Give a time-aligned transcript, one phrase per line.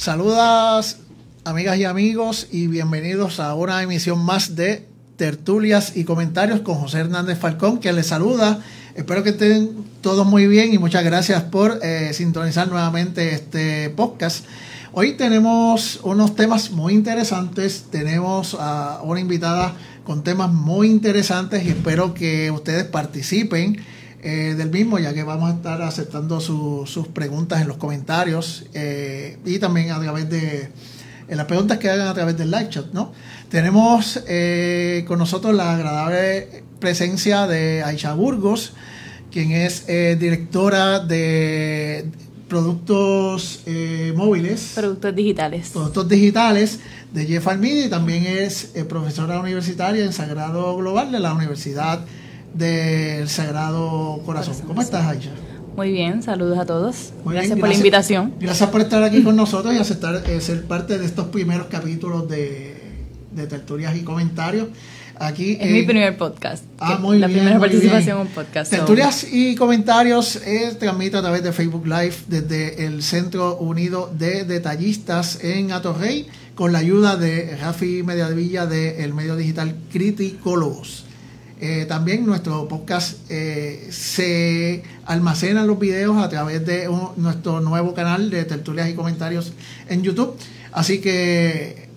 [0.00, 0.96] Saludas
[1.44, 4.86] amigas y amigos y bienvenidos a una emisión más de
[5.18, 8.60] tertulias y comentarios con José Hernández Falcón, que les saluda.
[8.94, 14.46] Espero que estén todos muy bien y muchas gracias por eh, sintonizar nuevamente este podcast.
[14.92, 19.74] Hoy tenemos unos temas muy interesantes, tenemos a una invitada
[20.04, 23.84] con temas muy interesantes y espero que ustedes participen
[24.22, 29.38] eh, del mismo, ya que vamos a estar aceptando sus preguntas en los comentarios eh,
[29.44, 30.68] y también a través de
[31.28, 33.12] en las preguntas que hagan a través del live chat, ¿no?
[33.48, 38.72] Tenemos eh, con nosotros la agradable presencia de Aisha Burgos,
[39.30, 42.10] quien es directora de
[42.50, 44.72] productos eh, móviles.
[44.74, 45.70] Productos digitales.
[45.70, 46.80] Productos digitales
[47.14, 52.04] de Jeff y también es eh, profesora universitaria en Sagrado Global de la Universidad
[52.54, 54.54] del Sagrado Corazón.
[54.66, 55.30] ¿Cómo estás, Aisha?
[55.76, 57.12] Muy bien, saludos a todos.
[57.24, 58.34] gracias, por la invitación.
[58.40, 62.28] Gracias por estar aquí con nosotros y aceptar eh, ser parte de estos primeros capítulos
[62.28, 62.76] de,
[63.32, 64.68] de tertulias y comentarios.
[65.20, 66.64] Aquí es mi primer podcast.
[66.78, 68.70] Ah, muy la primera participación en un podcast.
[68.70, 74.44] Tertulias y comentarios es transmite a través de Facebook Live desde el Centro Unido de
[74.44, 81.04] Detallistas en Atorrey con la ayuda de Rafi Mediavilla del medio digital Criticólogos.
[81.62, 88.30] Eh, también nuestro podcast eh, se almacenan los videos a través de nuestro nuevo canal
[88.30, 89.52] de tertulias y comentarios
[89.86, 90.36] en YouTube.
[90.72, 91.90] Así que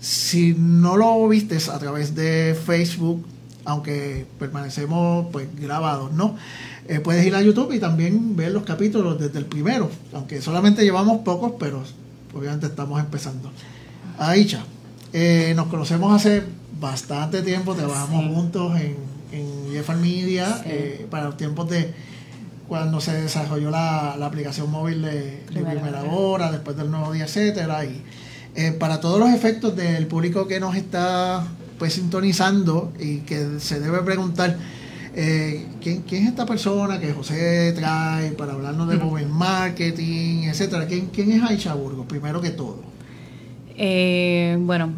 [0.00, 3.26] si no lo vistes a través de Facebook,
[3.64, 6.36] aunque permanecemos pues grabados, ¿no?
[6.86, 10.84] Eh, puedes ir a YouTube y también ver los capítulos desde el primero, aunque solamente
[10.84, 11.82] llevamos pocos, pero
[12.32, 13.50] obviamente estamos empezando.
[14.18, 14.64] Aicha,
[15.56, 16.44] nos conocemos hace
[16.80, 18.96] bastante tiempo, trabajamos juntos en,
[19.32, 21.92] en Jeff Media eh, para los tiempos de
[22.66, 28.00] cuando se desarrolló la, aplicación móvil de, primera, hora, después del nuevo día, etcétera, y
[28.54, 31.44] eh, para todos los efectos del público que nos está
[31.78, 34.56] pues sintonizando y que se debe preguntar
[35.16, 40.86] eh, ¿quién, es esta persona que José trae para hablarnos de mobile marketing, etcétera.
[40.86, 42.82] ¿Quién, quién es Aisha Burgos, primero que todo?
[43.76, 44.94] Eh, bueno,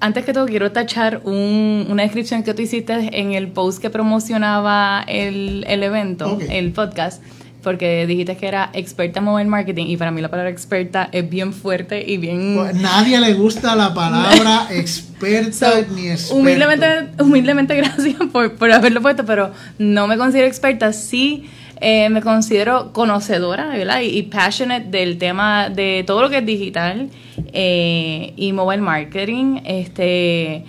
[0.00, 5.04] antes que todo quiero tachar una descripción que tú hiciste en el post que promocionaba
[5.06, 7.22] el, evento, el podcast
[7.62, 11.28] porque dijiste que era experta en mobile marketing y para mí la palabra experta es
[11.28, 12.54] bien fuerte y bien...
[12.56, 16.36] Pues nadie le gusta la palabra experta ni experto.
[16.36, 16.86] Humildemente,
[17.22, 22.92] humildemente gracias por, por, haberlo puesto, pero no me considero experta, sí eh, me considero
[22.92, 23.76] conocedora.
[24.02, 27.10] Y, passionate del tema de todo lo que es digital
[27.52, 29.60] eh, y mobile marketing.
[29.64, 30.64] Este,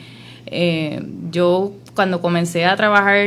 [0.45, 3.25] eh, yo cuando comencé a trabajar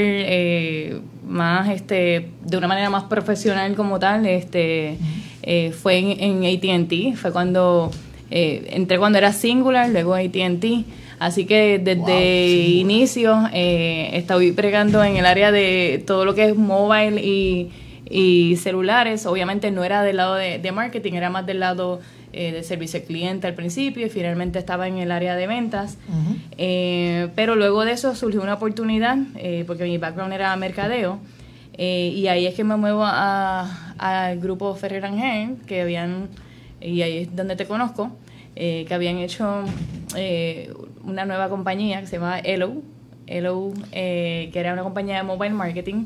[1.27, 4.99] más este de una manera más profesional como tal este
[5.43, 7.91] eh, fue en, en AT&T fue cuando
[8.31, 10.85] eh, entré cuando era singular luego AT&T
[11.27, 16.57] así que desde inicio eh, estoy pregando en el área de todo lo que es
[16.57, 17.71] mobile y,
[18.09, 19.27] y celulares.
[19.27, 22.01] Obviamente no era del lado de, de marketing era más del lado
[22.35, 25.99] eh, de servicio al cliente al principio y finalmente estaba en el área de ventas.
[26.57, 31.19] Eh, pero luego de eso surgió una oportunidad, eh, porque mi background era mercadeo,
[31.77, 36.29] y ahí es que me muevo al grupo Ferrer Angel, que habían,
[36.81, 38.11] y ahí es donde te conozco,
[38.55, 39.65] que habían hecho
[41.05, 42.83] una nueva compañía que se llama Elo,
[43.27, 46.05] Elo que era una compañía de mobile marketing.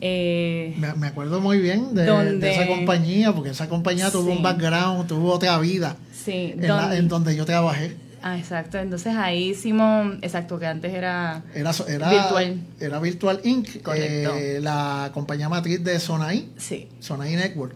[0.00, 5.32] Eh, me, acuerdo muy bien de, esa compañía, porque esa compañía tuvo un background, tuvo
[5.32, 7.96] otra vida sí, en, donde, yo trabajé.
[8.22, 8.78] Ah, exacto.
[8.78, 11.72] Entonces ahí hicimos, exacto, que antes era, era,
[12.10, 12.60] Virtual.
[12.80, 16.88] Era Virtual Inc., eh, la compañía matriz de Sonai, sí.
[17.00, 17.74] Sonai Network,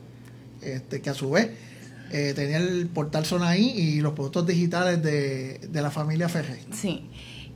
[0.61, 1.51] este, que a su vez
[2.13, 6.61] eh, tenía el portal Sonai y los productos digitales de, la familia Ferrer.
[6.73, 7.07] Sí.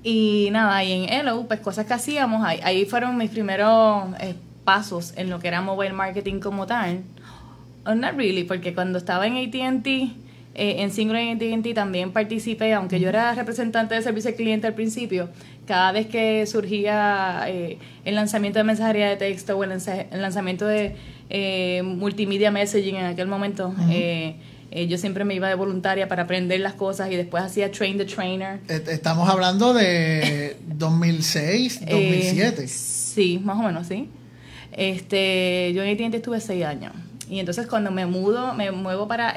[0.02, 4.04] Y nada, y en Elo, pues cosas que hacíamos, ahí, ahí fueron mis primeros
[4.64, 7.02] pasos en lo que era mobile marketing como tal.
[7.86, 9.86] Oh, not really, porque cuando estaba en ATT,
[10.58, 14.66] eh, en Singular en ATT también participé, aunque yo era representante de servicio al cliente
[14.66, 15.28] al principio,
[15.66, 20.96] cada vez que surgía eh, el lanzamiento de mensajería de texto o el, lanzamiento de
[21.30, 23.74] eh, multimedia messaging en aquel momento,
[24.86, 28.04] yo siempre me iba de voluntaria para aprender las cosas y después hacía train the
[28.04, 28.60] trainer.
[28.68, 32.68] Estamos hablando de 2006, 2007.
[32.68, 34.10] sí, más o menos, sí.
[34.72, 36.92] Este, yo en AT&T estuve seis años.
[37.28, 39.34] Y entonces cuando me mudo, me muevo para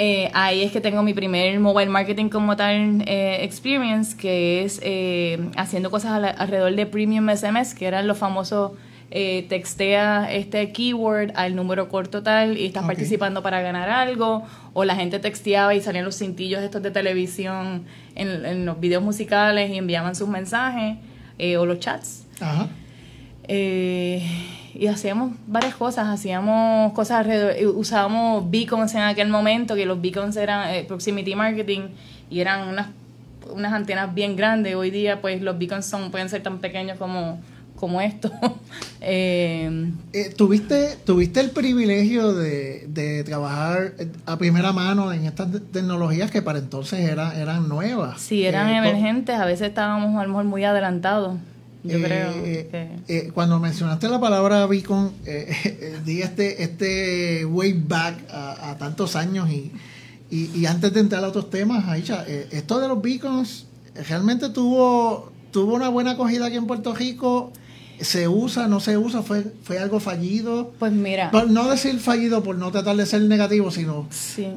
[0.00, 4.78] eh, ahí es que tengo mi primer mobile marketing como tal eh, experience, que es
[4.84, 8.72] eh, haciendo cosas alrededor de Premium SMS, que eran los famosos
[9.10, 14.42] eh, textea este keyword al número corto tal y estás participando para ganar algo,
[14.74, 17.84] o la gente texteaba y salían los cintillos estos de televisión
[18.14, 20.98] en, los videos musicales y enviaban sus mensajes,
[21.38, 22.26] eh, o los chats.
[22.38, 22.68] Ajá.
[23.44, 24.22] Eh,
[24.74, 30.36] y hacíamos varias cosas, hacíamos cosas alrededor, usábamos beacons en aquel momento, que los beacons
[30.36, 31.88] eran proximity marketing
[32.28, 32.88] y eran unas,
[33.50, 34.74] unas antenas bien grandes.
[34.74, 37.40] Hoy día pues los beacons son, pueden ser tan pequeños como
[37.78, 38.30] como esto.
[39.00, 43.94] Eh, eh, ¿tuviste, ¿Tuviste el privilegio de, trabajar
[44.26, 48.20] a primera mano en estas tecnologías que para entonces eran, eran nuevas?
[48.20, 51.38] Sí, eran eh, emergentes, a veces estábamos a lo mejor muy adelantados.
[51.84, 53.30] Yo creo que...
[53.32, 55.12] cuando mencionaste la palabra beacon,
[56.04, 59.72] di este, este way back a, tantos años y,
[60.28, 63.68] y, antes de entrar a otros temas, Aisha, esto de los beacons
[64.08, 67.52] realmente tuvo, tuvo una buena acogida aquí en Puerto Rico
[68.00, 70.72] se usa, no se usa, fue, fue algo fallido.
[70.78, 71.30] Pues mira.
[71.48, 74.08] no decir fallido por no tratar de ser negativo, sino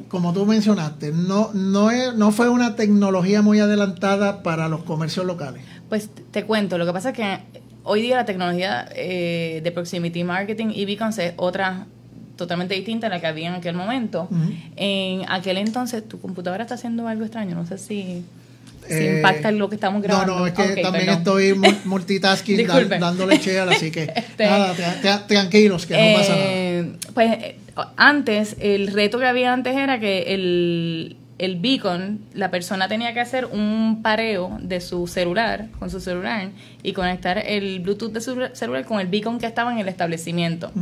[0.08, 5.26] como tú mencionaste, no, no, es, no fue una tecnología muy adelantada para los comercios
[5.26, 5.62] locales.
[5.88, 7.38] Pues te cuento, lo que pasa es que
[7.84, 11.86] hoy día la tecnología eh, de proximity marketing y beacons es otra
[12.36, 14.28] totalmente distinta a la que había en aquel momento.
[14.76, 18.24] En aquel entonces tu computadora está haciendo algo extraño, no sé si
[18.92, 20.34] si eh, impacta en lo que estamos grabando.
[20.34, 21.54] No, no, es que también estoy
[21.84, 24.74] multitasking dándole share, así que este, nada,
[25.26, 26.44] tranquilos, que no pasa nada.
[26.46, 27.38] Eh, pues
[27.96, 33.20] antes, el reto que había antes era que el, el beacon, la persona tenía que
[33.20, 36.50] hacer un pareo de su celular, con su celular,
[36.82, 40.72] y conectar el Bluetooth de su celular con el beacon que estaba en el establecimiento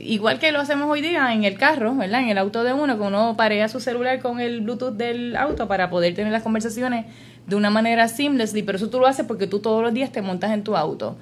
[0.00, 2.22] igual que lo hacemos hoy día en el carro, ¿verdad?
[2.22, 5.68] En el auto de uno, que uno parea su celular con el Bluetooth del auto
[5.68, 7.06] para poder tener las conversaciones
[7.50, 10.22] de una manera seamlessly, pero eso tú lo haces porque tú todos los días te
[10.22, 11.18] montas en tu auto.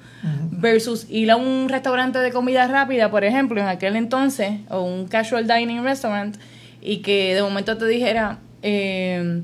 [0.51, 5.07] Versus ir a un restaurante de comida rápida, por ejemplo, en aquel entonces, o un
[5.07, 6.37] casual dining restaurant,
[6.81, 9.41] y que de momento te dijera, eh,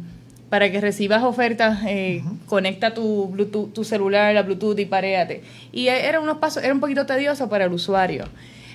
[0.50, 5.42] para que recibas ofertas, eh, conecta tu Bluetooth, tu celular a Bluetooth y paréate.
[5.74, 8.26] Y era unos pasos, era un poquito tedioso para el usuario.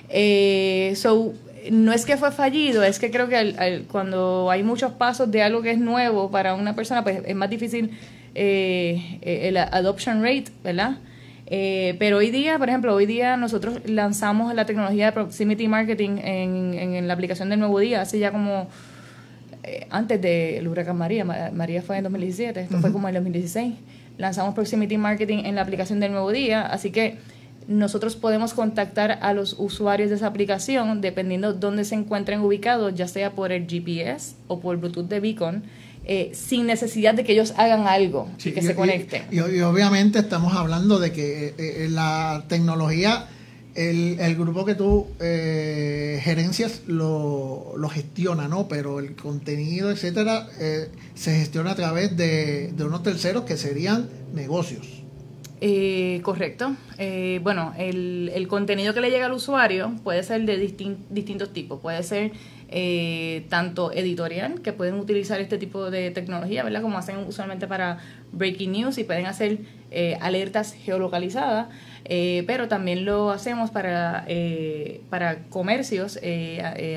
[0.09, 1.33] Eh, so,
[1.69, 5.61] no es que fue fallido, es que creo que cuando hay muchos pasos de algo
[5.61, 7.91] que es nuevo para una persona, pues es más difícil
[8.33, 10.97] eh, el adoption rate, ¿verdad?
[11.53, 16.17] Eh, pero hoy día, por ejemplo, hoy día nosotros lanzamos la tecnología de proximity marketing
[16.23, 18.69] en, en, la aplicación del Nuevo Día, hace ya como
[19.63, 23.73] eh, antes del huracán María, María fue en 2017, esto fue como en 2016,
[24.17, 27.17] lanzamos proximity marketing en la aplicación del Nuevo Día, así que
[27.71, 33.07] nosotros podemos contactar a los usuarios de esa aplicación dependiendo dónde se encuentren ubicados, ya
[33.07, 35.63] sea por el GPS o por Bluetooth de Beacon,
[36.03, 39.23] eh, sin necesidad de que ellos hagan algo y que se conecten.
[39.31, 43.27] Y, obviamente estamos hablando de que eh, eh, la tecnología,
[43.75, 48.67] el, el, grupo que tú gerencias lo, lo, gestiona, ¿no?
[48.67, 50.47] Pero el contenido, etcétera,
[51.15, 55.00] se gestiona a través de, de unos terceros que serían negocios.
[55.63, 56.75] Eh, correcto.
[56.97, 61.79] Eh, bueno, el, el, contenido que le llega al usuario puede ser de distintos tipos.
[61.79, 62.31] Puede ser
[62.69, 66.81] eh, tanto editorial, que pueden utilizar este tipo de tecnología, ¿verdad?
[66.81, 67.99] Como hacen usualmente para
[68.31, 69.59] breaking news y pueden hacer
[70.21, 71.67] alertas geolocalizadas,
[72.47, 74.25] pero también lo hacemos para,
[75.09, 76.17] para comercios,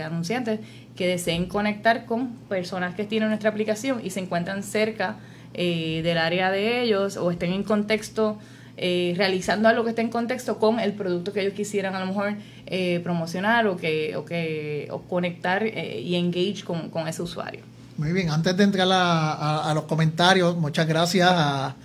[0.04, 0.60] anunciantes
[0.94, 5.16] que deseen conectar con personas que tienen nuestra aplicación y se encuentran cerca
[5.52, 8.38] del área de ellos o estén en contexto
[8.76, 12.06] eh, realizando algo que esté en contexto con el producto que ellos quisieran a lo
[12.06, 12.34] mejor
[12.66, 17.60] eh, promocionar o que, o que o conectar eh, y engage con, con, ese usuario.
[17.96, 21.76] Muy bien, antes de entrar a, a, los comentarios, muchas gracias a,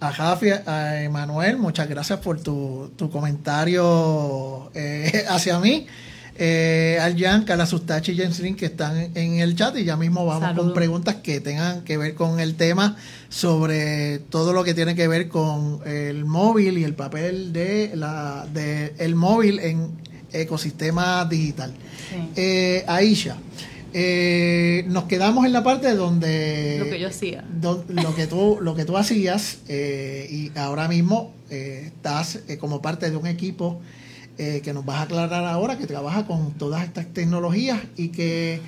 [0.00, 4.70] a Javi, a Emanuel, muchas gracias por tu, tu comentario
[5.28, 5.86] hacia mí
[6.38, 10.24] eh, al Yanka, la Sustachi y Jensen que están en el chat y ya mismo
[10.24, 12.96] vamos con preguntas que tengan que ver con el tema
[13.28, 18.46] sobre todo lo que tiene que ver con el móvil y el papel de la
[18.52, 19.90] de el móvil en
[20.32, 21.72] ecosistema digital.
[22.36, 23.36] Eh, Aisha,
[23.92, 28.74] eh, nos quedamos en la parte donde lo que yo hacía, lo que tú lo
[28.74, 33.82] que tú hacías eh, y ahora mismo estás como parte de un equipo
[34.38, 38.60] eh, que nos vas a aclarar ahora, que trabaja con todas estas tecnologías y que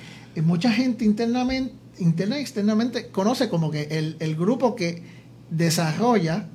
[0.43, 3.83] mucha gente internamente, interna y externamente conoce como que
[4.19, 5.03] el, grupo que
[5.49, 6.47] desarrolla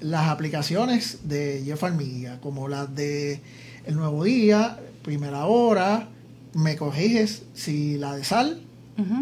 [0.00, 3.40] las aplicaciones de Jeff Armilla, como las de
[3.86, 6.08] El Nuevo Día, Primera Hora,
[6.54, 8.60] me corriges si la de Sal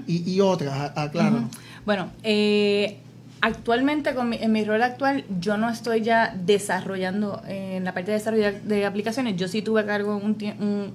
[0.06, 1.48] y, otras, aclaro.
[1.86, 2.98] Bueno, eh,
[3.40, 8.18] Actualmente, con en mi rol actual, yo no estoy ya desarrollando, en la parte de
[8.18, 10.92] desarrollo de aplicaciones, yo sí tuve a cargo un, un,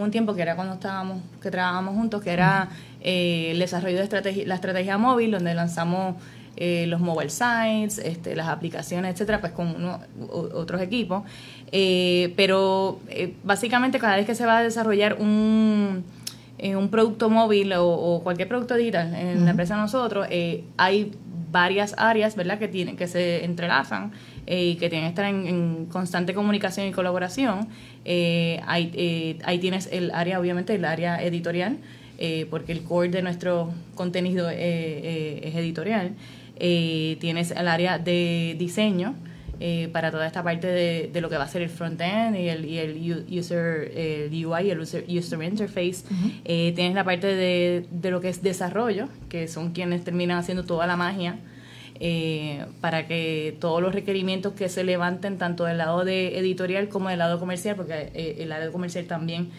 [0.00, 2.68] un tiempo que era cuando estábamos, que trabajábamos juntos, que era
[3.00, 6.16] eh, el desarrollo de estrategia, la estrategia móvil, donde lanzamos
[6.56, 9.74] eh, los mobile sites, este, las aplicaciones, etcétera, pues con
[10.30, 11.24] otros equipos.
[11.72, 13.00] Eh, pero
[13.42, 16.04] básicamente cada vez que se va a desarrollar un,
[16.62, 20.26] un producto móvil o, cualquier producto digital en la empresa nosotros,
[20.76, 21.12] hay
[21.52, 24.12] varias áreas, ¿verdad?, que tienen que se entrelazan
[24.46, 27.68] eh, y que tienen que estar en, constante comunicación y colaboración.
[28.04, 31.78] Eh, ahí, eh, ahí, tienes el área, obviamente, el área editorial,
[32.50, 36.12] porque el core de nuestro contenido es editorial.
[36.56, 39.16] tienes el área de diseño,
[39.64, 42.48] eh, para toda esta parte de, de, lo que va a ser el front-end y
[42.48, 46.02] el, y el user el UI, el user, user interface.
[46.44, 50.64] Eh, tienes la parte de, de, lo que es desarrollo, que son quienes terminan haciendo
[50.64, 51.36] toda la magia
[52.00, 57.10] eh, para que todos los requerimientos que se levanten, tanto del lado de editorial como
[57.10, 59.50] del lado comercial, porque el lado comercial también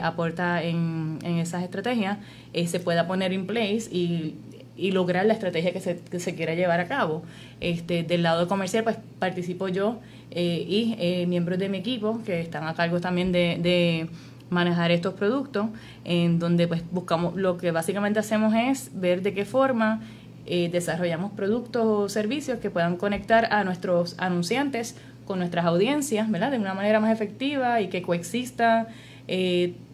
[0.00, 2.18] aporta en, en, esas estrategias,
[2.66, 4.36] se pueda poner en place y
[4.80, 7.22] y lograr la estrategia que se, que se quiera llevar a cabo.
[7.60, 9.98] Este, del lado comercial, pues participo yo
[10.30, 14.08] eh, y eh, miembros de mi equipo que están a cargo también de, de
[14.48, 15.66] manejar estos productos,
[16.04, 20.00] en donde pues buscamos, lo que básicamente hacemos es ver de qué forma
[20.46, 24.96] eh, desarrollamos productos o servicios que puedan conectar a nuestros anunciantes
[25.26, 26.50] con nuestras audiencias, ¿verdad?
[26.50, 28.88] De una manera más efectiva y que coexista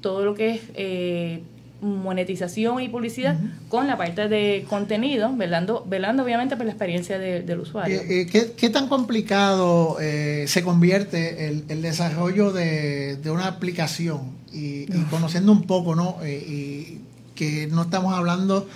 [0.00, 1.42] todo lo que es
[1.80, 3.36] monetización y publicidad
[3.68, 8.00] con la parte de contenido, velando, velando obviamente por la experiencia del usuario.
[8.00, 14.36] Eh, eh, ¿qué, tan complicado eh, se convierte el, desarrollo de, una aplicación?
[14.52, 16.16] Y, conociendo un poco, ¿no?
[16.24, 17.00] y
[17.34, 18.66] que no estamos hablando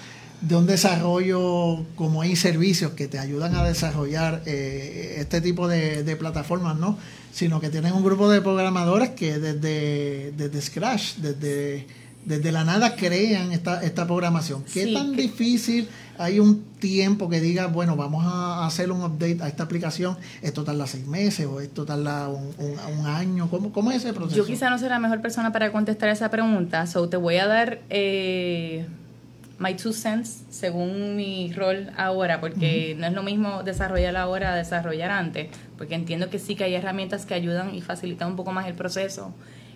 [0.43, 6.17] de un desarrollo como hay servicios que te ayudan a desarrollar este tipo de, de,
[6.17, 6.99] plataformas, ¿no?
[7.33, 11.87] Sino que tienen un grupo de programadores que desde, desde Scratch, desde
[12.25, 14.65] desde la nada crean esta, esta programación.
[14.65, 19.49] ¿Qué tan difícil hay un tiempo que diga, bueno, vamos a hacer un update a
[19.49, 23.49] esta aplicación, esto tarda seis meses o esto tarda un, un, año?
[23.49, 24.37] ¿Cómo, ¿Cómo, es ese proceso?
[24.37, 27.47] Yo quizá no soy la mejor persona para contestar esa pregunta, so te voy a
[27.47, 28.87] dar eh,
[29.59, 34.57] my two cents según mi rol ahora, porque no es lo mismo desarrollar ahora a
[34.57, 35.49] desarrollar antes,
[35.79, 38.75] porque entiendo que sí que hay herramientas que ayudan y facilitan un poco más el
[38.75, 39.33] proceso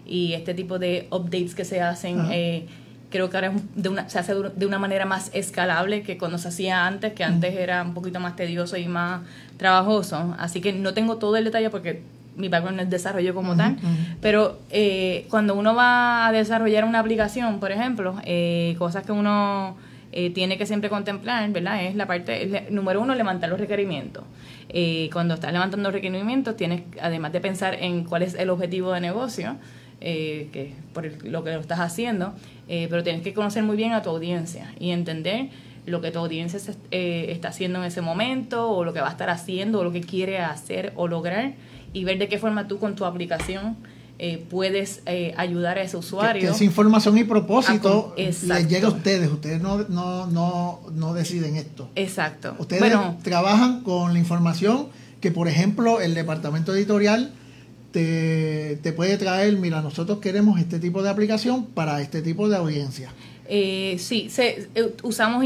[0.06, 2.66] y este tipo de updates que se hacen, eh,
[3.10, 6.48] creo que ahora de una, se hace de una manera más escalable que cuando se
[6.48, 9.22] hacía antes, que antes era un poquito más tedioso y más
[9.56, 10.34] trabajoso.
[10.38, 12.02] Así que no tengo todo el detalle porque
[12.36, 13.76] mi background es desarrollo como tal,
[14.20, 19.76] pero eh, cuando uno va a desarrollar una aplicación, por ejemplo, eh, cosas que uno
[20.32, 21.84] tiene que siempre contemplar, ¿verdad?
[21.84, 24.22] Es la parte, número uno, levantar los requerimientos.
[25.12, 29.56] cuando estás levantando requerimientos, tienes, además de pensar en cuál es el objetivo de negocio,
[30.06, 32.34] eh, que por lo que lo estás haciendo,
[32.68, 35.48] eh, pero tienes que conocer muy bien a tu audiencia y entender
[35.86, 39.12] lo que tu audiencia eh, está haciendo en ese momento o lo que va a
[39.12, 41.54] estar haciendo o lo que quiere hacer o lograr
[41.94, 43.78] y ver de qué forma tú con tu aplicación
[44.50, 45.02] puedes
[45.36, 46.42] ayudar a ese usuario.
[46.42, 49.30] Que, esa información y propósito les llega a ustedes.
[49.30, 51.88] Ustedes no, no, no, no deciden esto.
[51.94, 52.54] Exacto.
[52.58, 52.92] Ustedes
[53.22, 54.88] trabajan con la información
[55.20, 57.32] que, por ejemplo, el departamento editorial
[57.94, 63.10] te, puede traer, mira, nosotros queremos este tipo de aplicación para este tipo de audiencia.
[63.46, 65.44] Eh, sí, se, eh, usamos,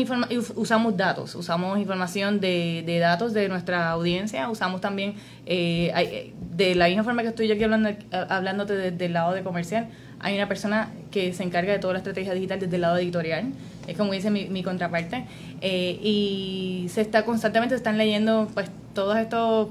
[0.55, 5.15] usamos datos, usamos información de, de, datos de nuestra audiencia, usamos también,
[5.45, 9.33] eh, eh, de la misma forma que estoy yo aquí hablando, hablándote desde el lado
[9.35, 9.89] de comercial,
[10.21, 13.53] hay una persona que se encarga de toda la estrategia digital desde el lado editorial,
[13.87, 15.27] es como dice mi, contraparte,
[15.61, 19.69] y se está constantemente, se están leyendo pues todos estos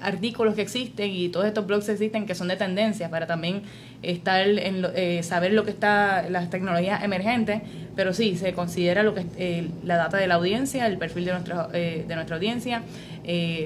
[0.00, 3.62] artículos que existen y todos estos blogs existen que son de tendencias para también
[4.02, 7.62] estar en eh, saber lo que está las tecnologías emergentes
[7.96, 11.32] pero sí se considera lo que eh, la data de la audiencia el perfil de
[11.32, 12.82] nuestra eh, de nuestra audiencia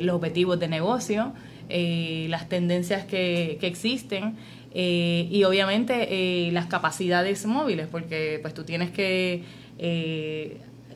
[0.01, 1.33] los objetivos de negocio
[1.69, 4.37] las tendencias que, que existen
[4.75, 9.45] y obviamente las capacidades móviles porque pues tú tienes que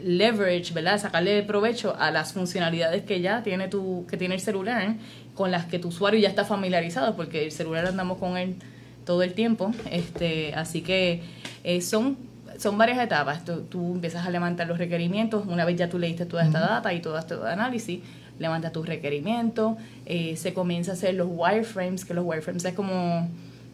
[0.03, 1.01] leverage, ¿verdad?
[1.01, 4.97] Sacarle provecho a las funcionalidades que ya tiene tu, que tiene el celular,
[5.37, 8.57] con las que tu usuario ya está familiarizado, porque el celular andamos con él
[9.05, 9.71] todo el tiempo.
[9.91, 11.23] Este, así que
[11.63, 12.17] eh, son,
[12.59, 13.45] son varias etapas.
[13.45, 17.01] Tú, empiezas a levantar los requerimientos, una vez ya tú leíste toda esta data y
[17.01, 18.01] todo este análisis,
[18.39, 19.77] levantas tus requerimientos,
[20.07, 23.29] eh, se comienza a hacer los wireframes, que los wireframes es como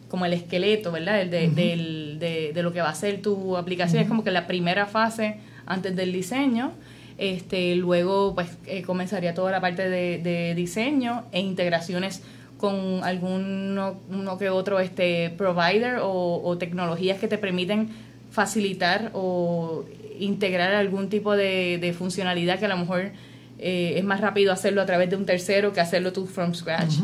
[0.08, 1.22] como el esqueleto, ¿verdad?
[1.22, 4.02] El de, de, de, lo que va a ser tu aplicación.
[4.02, 6.72] Es como que la primera fase antes del diseño.
[7.18, 12.22] Este, luego, pues, eh, comenzaría toda la parte de, diseño e integraciones
[12.58, 17.88] con alguno uno que otro este provider o, tecnologías que te permiten
[18.30, 19.84] facilitar o
[20.18, 23.10] integrar algún tipo de, funcionalidad que a lo mejor
[23.58, 26.94] eh, es más rápido hacerlo a través de un tercero que hacerlo tú from scratch.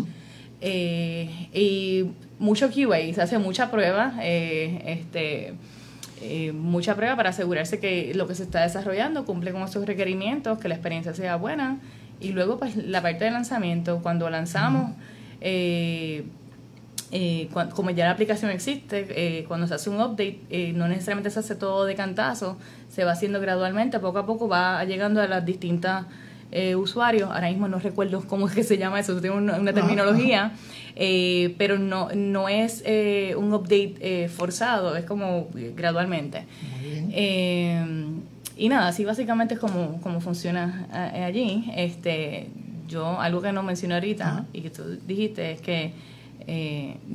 [0.60, 2.06] Eh, y
[2.38, 5.54] mucho QA, se hace mucha prueba, este,
[6.20, 10.58] eh, mucha prueba para asegurarse que lo que se está desarrollando cumple con esos requerimientos,
[10.58, 11.78] que la experiencia sea buena.
[12.20, 14.92] Y luego, pues, la parte de lanzamiento, cuando lanzamos,
[15.40, 16.24] eh,
[17.12, 21.54] eh, como ya la aplicación existe, cuando se hace un update, no necesariamente se hace
[21.54, 22.58] todo de cantazo,
[22.88, 26.06] se va haciendo gradualmente, poco a poco va llegando a las distintas
[26.50, 30.52] eh, usuarios, ahora mismo no recuerdo cómo es que se llama eso, tengo una, terminología,
[30.96, 36.44] eh, pero no, no es eh, un update eh, forzado, es como gradualmente.
[38.56, 40.88] y nada, así básicamente es como, como funciona
[41.26, 41.70] allí.
[41.76, 42.48] Este,
[42.88, 45.92] yo, algo que no mencioné ahorita y que tú dijiste es que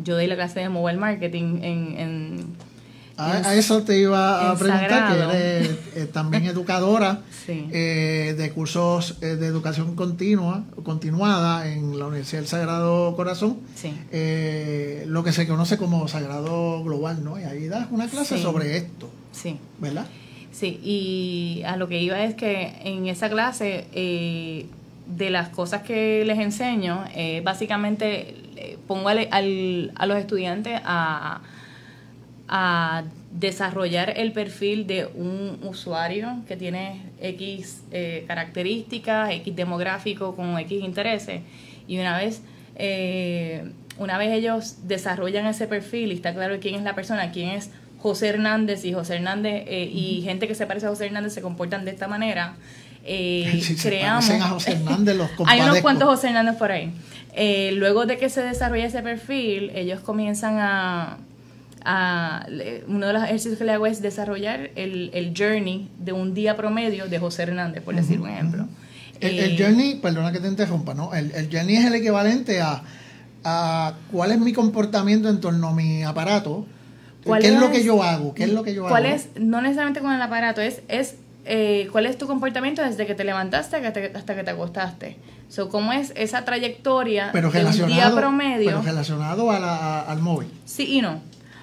[0.03, 2.55] yo doy la clase de mobile marketing en
[3.17, 9.36] a, eso te iba a preguntar, que eres eh, también educadora eh, de cursos eh,
[9.36, 13.60] de educación continua, continuada en la Universidad del Sagrado Corazón,
[15.05, 17.39] lo que se conoce como Sagrado Global, ¿no?
[17.39, 19.58] Y ahí das una clase sobre esto, sí.
[19.79, 20.08] ¿verdad?
[20.51, 26.24] Sí, y a lo que iba es que en esa clase, de las cosas que
[26.25, 27.03] les enseño,
[27.43, 28.36] básicamente
[28.88, 31.41] pongo al, a los estudiantes a a
[33.31, 40.83] desarrollar el perfil de un usuario que tiene X eh, características, X demográfico con X
[40.83, 41.41] intereses.
[41.88, 42.41] Y una vez,
[42.75, 47.50] eh, una vez ellos desarrollan ese perfil y está claro quién es la persona, quién
[47.50, 51.33] es José Hernández y José Hernández eh, y gente que se parece a José Hernández
[51.33, 52.55] se comportan de esta manera.
[53.81, 54.29] creamos.
[54.29, 56.93] a José Hernández los Hay unos cuantos José Hernández por ahí.
[57.74, 61.17] luego de que se desarrolla ese perfil, ellos comienzan a
[62.87, 66.55] uno de los ejercicios que le hago es desarrollar el, el, journey de un día
[66.55, 68.67] promedio de José Hernández, por decir un ejemplo.
[69.19, 71.13] El, el, eh, journey, perdona que te interrumpa, ¿no?
[71.13, 72.84] El, el journey es el equivalente a,
[73.43, 76.65] a, cuál es mi comportamiento en torno a mi aparato.
[77.23, 78.34] ¿Qué es, lo que yo hago?
[78.34, 81.89] ¿Qué es lo que yo ¿Cuál es, no necesariamente con el aparato, es, es eh,
[81.91, 85.17] cuál es tu comportamiento desde que te levantaste hasta que te, acostaste.
[85.49, 88.69] So, ¿Cómo es esa trayectoria de un día promedio?
[88.69, 90.49] Pero relacionado al móvil.
[90.65, 91.21] Sí y no.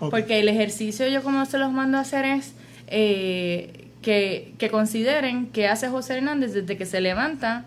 [0.08, 2.54] Porque el ejercicio yo como se los mando a hacer es
[2.86, 7.64] eh, que, consideren que hace José Hernández desde que se levanta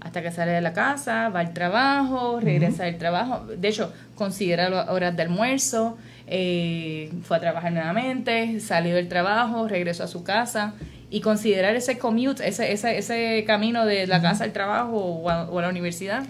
[0.00, 3.44] hasta que sale de la casa, va al trabajo, regresa del trabajo.
[3.44, 9.66] De hecho, considera las horas de almuerzo, eh, fue a trabajar nuevamente, salió del trabajo,
[9.66, 10.74] regresó a su casa.
[11.10, 15.62] Y considerar ese commute, ese, ese, ese camino de la casa al trabajo o a,
[15.62, 16.24] la universidad.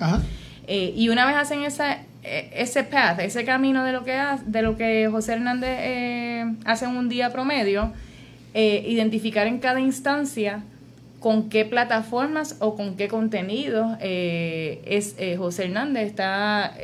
[0.67, 4.77] Eh, y una vez hacen esa ese path, ese camino de lo que, de lo
[4.77, 7.93] que José Hernández eh, hace en un día promedio,
[8.55, 10.63] eh, identificar en cada instancia
[11.21, 16.77] con qué plataformas o con qué contenido eh, es José Hernández está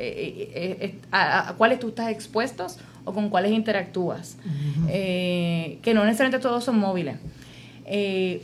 [1.13, 4.37] a, cuáles tú estás expuestos o con cuáles interactúas.
[4.89, 7.17] Que no necesariamente todos son móviles.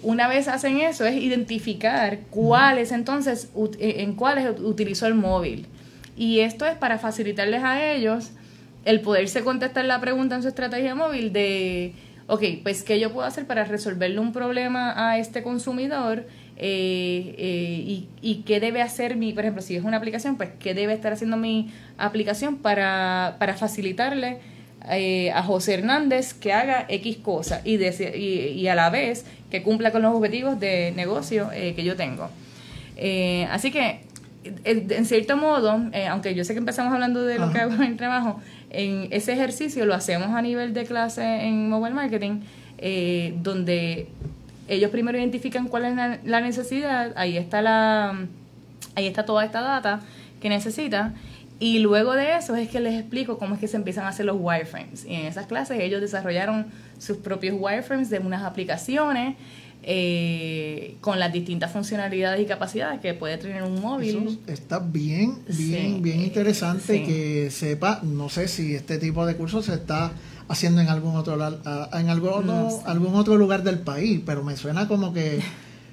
[0.02, 5.66] Una vez hacen eso es identificar cuáles entonces en cuáles utilizó el móvil
[6.18, 8.32] y esto es para facilitarles a ellos
[8.84, 11.94] el poderse contestar la pregunta en su estrategia móvil de,
[12.26, 16.26] ok, pues qué yo puedo hacer para resolverle un problema a este consumidor
[16.56, 20.74] eh, eh, y, qué debe hacer mi, por ejemplo, si es una aplicación, pues qué
[20.74, 24.38] debe estar haciendo mi aplicación para, para facilitarle
[24.90, 29.92] eh, a José Hernández que haga X cosa y, y, a la vez que cumpla
[29.92, 32.28] con los objetivos de negocio que yo tengo.
[33.50, 34.07] así que
[34.44, 37.82] en cierto modo, eh, aunque yo sé que empezamos hablando de lo que hago en
[37.82, 42.40] el trabajo, en ese ejercicio lo hacemos a nivel de clase en mobile marketing,
[42.78, 44.08] eh, donde
[44.68, 48.26] ellos primero identifican cuál es la, necesidad, ahí está la
[48.94, 50.00] ahí está toda esta data
[50.40, 51.14] que necesita
[51.60, 54.26] y luego de eso es que les explico cómo es que se empiezan a hacer
[54.26, 55.04] los wireframes.
[55.04, 56.66] Y en esas clases ellos desarrollaron
[56.98, 59.36] sus propios wireframes de unas aplicaciones
[59.90, 64.38] eh, con las distintas funcionalidades y capacidades que puede tener un móvil.
[64.46, 69.72] está bien, bien, bien interesante que sepa, no sé si este tipo de cursos se
[69.72, 70.12] está
[70.46, 72.50] haciendo en algún otro en algún,
[72.84, 75.40] algún otro lugar del país, pero me suena como que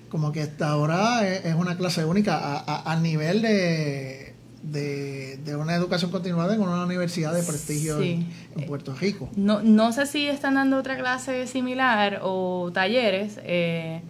[0.09, 4.34] como que hasta ahora es, una clase única a, a nivel de
[4.71, 8.27] de, de, una educación continuada en una universidad de prestigio en,
[8.67, 9.29] Puerto Rico.
[9.35, 14.01] No, no sé si están dando otra clase similar o talleres, eh,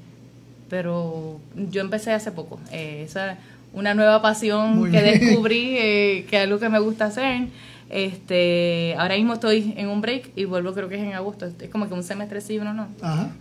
[0.70, 2.60] pero yo empecé hace poco.
[2.72, 3.38] Eh, esa es
[3.74, 7.48] una nueva pasión que descubrí, eh, que es algo que me gusta hacer.
[7.90, 11.46] Este, ahora mismo estoy en un break y vuelvo creo que es en agosto.
[11.46, 12.88] Es como que un semestre sí, uno no.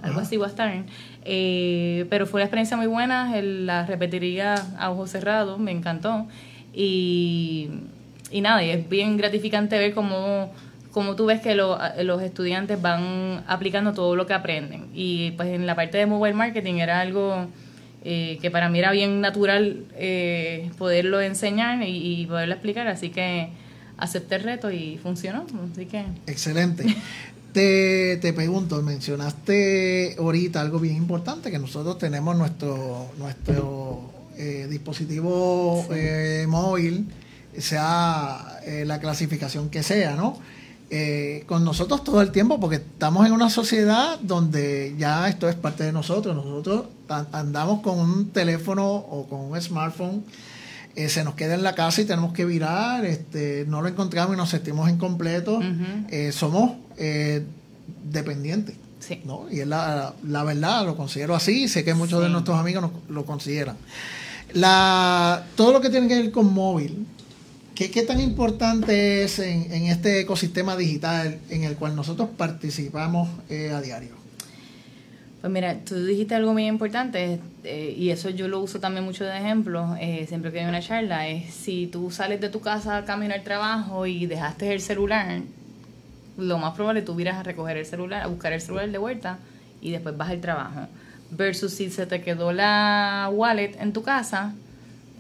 [0.03, 0.85] Algo así va a estar.
[1.25, 6.27] Eh, pero fue una experiencia muy buena, la repetiría a ojos cerrados, me encantó.
[6.75, 7.71] Y,
[8.31, 10.53] y nada, y es bien gratificante ver cómo,
[10.91, 14.87] cómo tú ves que los estudiantes van aplicando todo lo que aprenden.
[14.95, 17.49] Y pues en la parte de mobile marketing era algo...
[18.07, 23.09] Eh, que para mí era bien natural eh, poderlo enseñar y, y, poderlo explicar, así
[23.09, 23.49] que
[23.97, 25.47] acepté el reto y funcionó.
[25.73, 26.05] Así que...
[26.27, 26.85] Excelente.
[27.55, 35.87] Te, te, pregunto, mencionaste ahorita algo bien importante, que nosotros tenemos nuestro, nuestro eh, dispositivo
[35.93, 37.09] eh, móvil,
[37.57, 40.39] sea eh, la clasificación que sea, ¿no?
[41.47, 45.83] con nosotros todo el tiempo, porque estamos en una sociedad donde ya esto es parte
[45.83, 46.37] de nosotros.
[46.37, 50.23] Nosotros andamos con un teléfono o con un smartphone
[50.97, 54.35] eh, se nos queda en la casa y tenemos que virar, este, no lo encontramos
[54.35, 55.65] y nos sentimos incompletos,
[56.09, 57.45] eh, somos eh,
[58.05, 58.77] dependientes.
[59.25, 59.47] ¿no?
[59.51, 63.27] Y es la, la, verdad, lo considero así, sé que muchos de nuestros amigos lo
[63.27, 63.77] consideran.
[64.55, 67.07] La, todo lo que tiene que ver con móvil,
[67.75, 74.15] ¿qué, tan importante es en, este ecosistema digital en el cual nosotros participamos a diario?
[75.41, 79.25] Pues mira, tú dijiste algo muy importante eh, y eso yo lo uso también mucho
[79.25, 83.05] de ejemplo, eh, siempre que hay una charla, es si tú sales de tu casa
[83.05, 85.43] camino al trabajo y dejaste el celular,
[86.39, 89.39] lo más probable tú a recoger el celular, a buscar el celular de vuelta
[89.83, 90.87] y después vas al trabajo.
[91.37, 94.55] Versus si se te quedó la wallet en tu casa,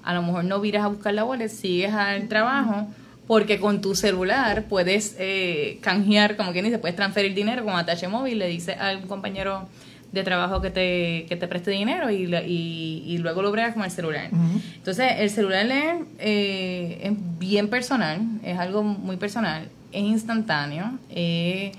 [0.02, 2.86] a lo mejor no irás a buscar la wallet, sigues al trabajo
[3.26, 8.06] porque con tu celular puedes eh, canjear, como quien dice, puedes transferir dinero con atache
[8.06, 9.66] móvil, le dices a un compañero
[10.12, 13.82] de trabajo que te, que te preste dinero y, y, y luego lo bregas con
[13.82, 14.28] el celular.
[14.76, 21.72] Entonces, el celular es, eh, es bien personal, es algo muy personal, es instantáneo, es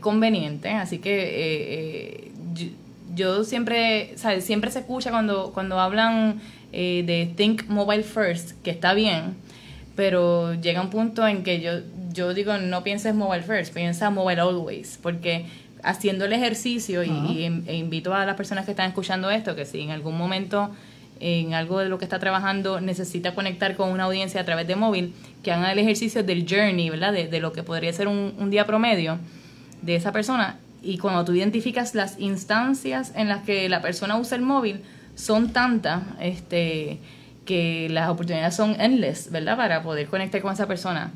[0.00, 2.72] conveniente, así que eh, eh,
[3.14, 4.44] yo, siempre, ¿sabes?
[4.44, 6.40] Siempre se escucha cuando, cuando hablan
[6.72, 9.36] de Think Mobile First, que está bien,
[9.94, 11.72] pero llega un punto en que yo,
[12.12, 15.46] yo digo, no pienses Mobile First, piensa Mobile Always, porque
[15.84, 19.82] haciendo el ejercicio y, e invito a las personas que están escuchando esto que si
[19.82, 20.70] en algún momento
[21.20, 24.76] en algo de lo que está trabajando necesita conectar con una audiencia a través de
[24.76, 27.12] móvil, que hagan el ejercicio del journey, ¿verdad?
[27.12, 29.18] De, lo que podría ser un, día promedio
[29.82, 30.58] de esa persona.
[30.84, 34.82] Y cuando tú identificas las instancias en las que la persona usa el móvil,
[35.14, 36.98] son tantas este,
[37.44, 39.56] que las oportunidades son endless, ¿verdad?
[39.56, 41.12] Para poder conectar con esa persona.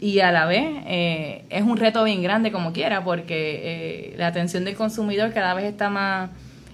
[0.00, 4.26] Y a la vez eh, es un reto bien grande como quiera porque eh, la
[4.26, 6.30] atención del consumidor cada vez está más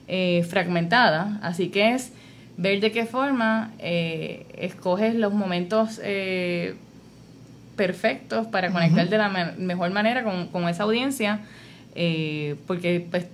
[0.06, 2.12] eh, fragmentada, así que es
[2.56, 6.00] ver de qué forma escoges los momentos
[7.76, 11.40] perfectos para conectar de la mejor manera con, esa audiencia,
[12.66, 13.26] porque pues,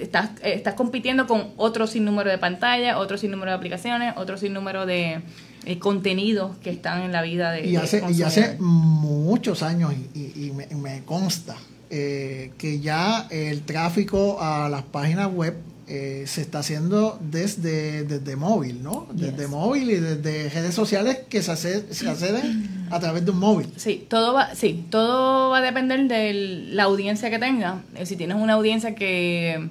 [0.00, 5.20] estás, estás compitiendo con otro sinnúmero de pantallas, otro sinnúmero de aplicaciones, otro sinnúmero de
[5.66, 10.50] eh, contenidos que están en la vida de y hace y hace muchos años y,
[10.52, 11.56] me, consta
[11.90, 15.56] eh, que ya el tráfico a las páginas web
[15.90, 19.08] eh, se está haciendo desde, desde móvil, ¿no?
[19.10, 23.68] Desde móvil y desde redes sociales que se, se acceden a través de un móvil.
[23.76, 27.80] Sí, todo va, sí, todo va a depender de la audiencia que tenga.
[28.04, 29.70] Si tienes una audiencia que,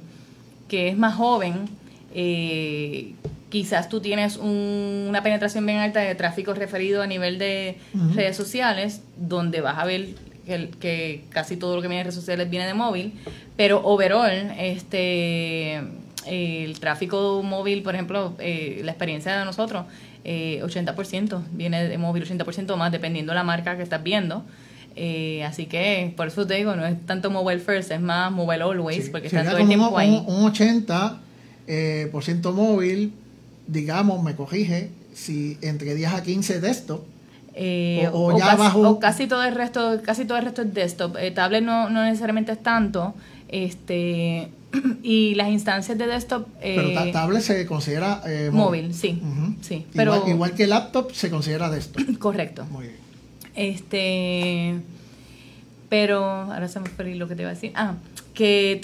[0.67, 1.69] que es más joven,
[2.15, 3.13] eh,
[3.49, 7.77] quizás tú tienes una penetración bien alta de tráfico referido a nivel de
[8.15, 10.15] redes sociales, donde vas a ver
[10.79, 13.13] que, casi todo lo que viene de redes sociales viene de móvil,
[13.55, 15.81] pero overall, este
[16.25, 19.85] el tráfico móvil, por ejemplo, eh, la experiencia de nosotros,
[20.23, 24.43] eh, 80% viene de móvil, 80% más, dependiendo de la marca que estás viendo.
[24.95, 28.63] Eh, así que por eso te digo, no es tanto mobile first, es más mobile
[28.63, 30.23] always, porque está todo el tiempo ahí.
[30.27, 31.17] Un, 80%
[31.67, 33.13] eh, por ciento móvil,
[33.67, 37.01] digamos, me corrige, si entre 10 a 15 desktop,
[37.59, 41.17] eh, o, ya casi, o casi todo el resto, casi todo el resto es desktop.
[41.17, 43.15] Eh, tablet no, no necesariamente es tanto.
[43.47, 44.49] Este
[45.03, 49.21] y las instancias de desktop eh, pero tablet se considera eh, móvil, sí,
[49.61, 52.03] sí pero igual, que laptop se considera desktop.
[52.19, 52.65] Correcto.
[52.65, 52.97] Muy bien.
[53.55, 54.75] Este
[55.89, 57.71] pero ahora se me fue lo que te iba a decir.
[57.75, 57.95] Ah
[58.37, 58.81] que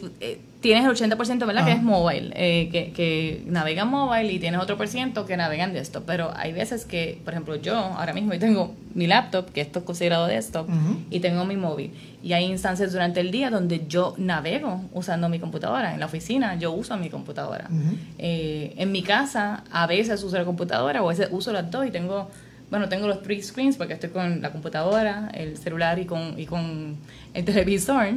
[0.64, 1.66] tienes el 80%, ¿verdad?
[1.66, 5.74] Que es mobile, eh, que, que navegan mobile y tienes otro por ciento que navegan
[5.74, 6.06] desktop.
[6.06, 9.86] Pero hay veces que, por ejemplo, yo ahora mismo tengo mi laptop, que esto es
[9.86, 10.70] considerado desktop,
[11.10, 11.92] y tengo mi móvil.
[12.24, 15.94] Y hay instancias durante el día donde yo navego usando mi computadora.
[15.94, 17.70] En la oficina yo uso mi computadora.
[18.18, 21.86] Eh, en mi casa a veces uso la computadora o a veces uso las dos
[21.86, 22.30] y tengo
[22.74, 26.48] bueno, tengo los three screens porque estoy con la computadora, el celular y con, y
[26.48, 26.96] con
[27.36, 28.08] el televisor.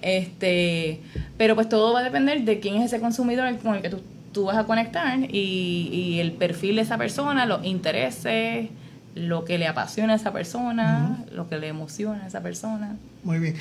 [0.00, 1.02] Este,
[1.36, 4.00] pero pues todo va a depender de quién es ese consumidor con el que tú,
[4.32, 8.70] tú vas a conectar y, y, el perfil de esa persona, los intereses,
[9.14, 12.96] lo que le apasiona a esa persona, lo que le emociona a esa persona.
[13.24, 13.56] Muy bien.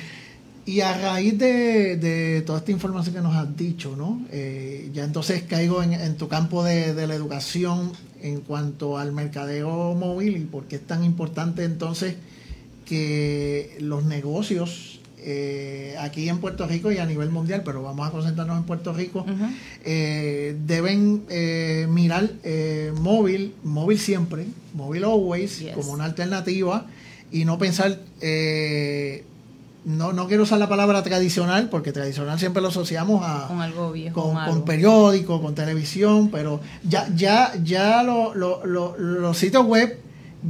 [0.66, 4.22] Y a raíz de, de, toda esta información que nos has dicho, ¿no?
[4.32, 9.12] Eh, ya entonces caigo en, en tu campo de, de, la educación en cuanto al
[9.12, 12.16] mercadeo móvil y por qué es tan importante entonces
[12.86, 18.12] que los negocios eh, aquí en Puerto Rico y a nivel mundial, pero vamos a
[18.12, 19.26] concentrarnos en Puerto Rico,
[19.84, 22.30] eh, deben eh, mirar
[23.02, 26.86] móvil, móvil siempre, móvil always, como una alternativa
[27.30, 28.00] y no pensar
[29.88, 33.94] no, no quiero usar la palabra tradicional, porque tradicional siempre lo asociamos a con algo
[33.94, 39.98] viejo, con, periódico, con televisión, pero ya, ya, ya lo, los sitios web,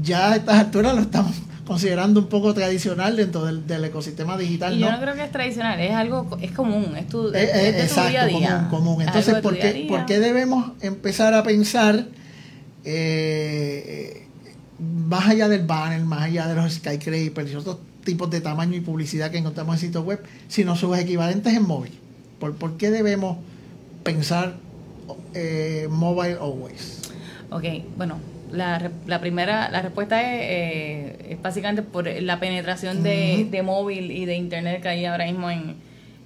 [0.01, 1.33] ya a estas alturas lo estamos
[1.67, 4.75] considerando un poco tradicional dentro del, ecosistema digital.
[4.75, 4.99] Y yo ¿no?
[4.99, 8.67] creo que es tradicional, es algo, es común, es tu, día a día.
[8.71, 12.07] Común, Entonces, ¿por qué, ¿por qué, debemos empezar a pensar
[12.83, 14.25] eh,
[14.79, 18.79] más allá del banner, más allá de los skyscrapers y otros tipos de tamaño y
[18.79, 21.91] publicidad que encontramos en sitios web, sino sus equivalentes en móvil.
[22.39, 23.37] ¿Por, por qué debemos
[24.03, 24.55] pensar
[25.33, 27.01] eh, mobile always?
[27.49, 27.65] Ok,
[27.97, 28.17] bueno,
[28.49, 34.35] la, la primera, la respuesta es, eh, básicamente por la penetración de, móvil y de
[34.35, 35.75] internet que hay ahora mismo en,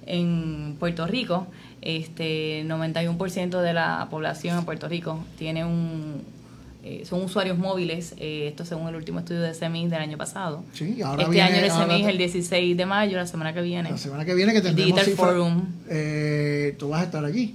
[0.06, 1.48] en Puerto Rico.
[1.80, 6.22] Este 91% de la población en Puerto Rico tiene un,
[6.84, 10.64] eh, son usuarios móviles, eh, esto según el último estudio de CEMIS del año pasado.
[10.72, 13.88] Sí, ahora este año el CEMIS el 16 de mayo, la semana que viene.
[13.88, 15.64] La semana que viene que tendremos Digital Forum.
[15.88, 17.54] Eh, Tú vas a estar allí.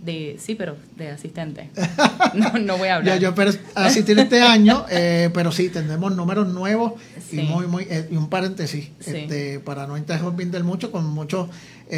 [0.00, 1.70] De, sí, pero de asistente.
[2.34, 3.18] No, no voy a hablar.
[3.18, 6.92] yo, pero asistir este año, eh, pero sí, tendremos números nuevos
[7.32, 11.48] y muy, muy, y un paréntesis, este, para no interrumpir mucho, con muchos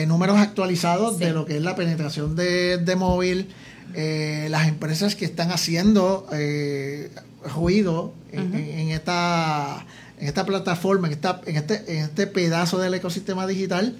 [0.07, 3.49] números actualizados de lo que es la penetración de, de móvil,
[4.01, 7.11] eh, las empresas que están haciendo eh,
[7.53, 9.85] ruido en, esta,
[10.21, 13.97] en esta plataforma, en, esta, en, este, en este pedazo del ecosistema digital.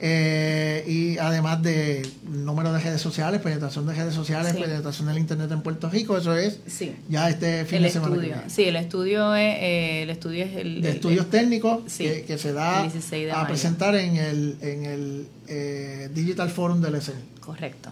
[0.00, 5.50] Eh, y además de número de redes sociales, penetración de redes sociales, penetración del internet
[5.50, 6.60] en Puerto Rico, eso es
[7.08, 8.44] ya este fin de semana.
[8.46, 12.88] Sí, el estudio es el estudio es el de estudios técnicos que, se da
[13.32, 17.18] a presentar en el en el Digital Forum del SN.
[17.40, 17.90] Correcto.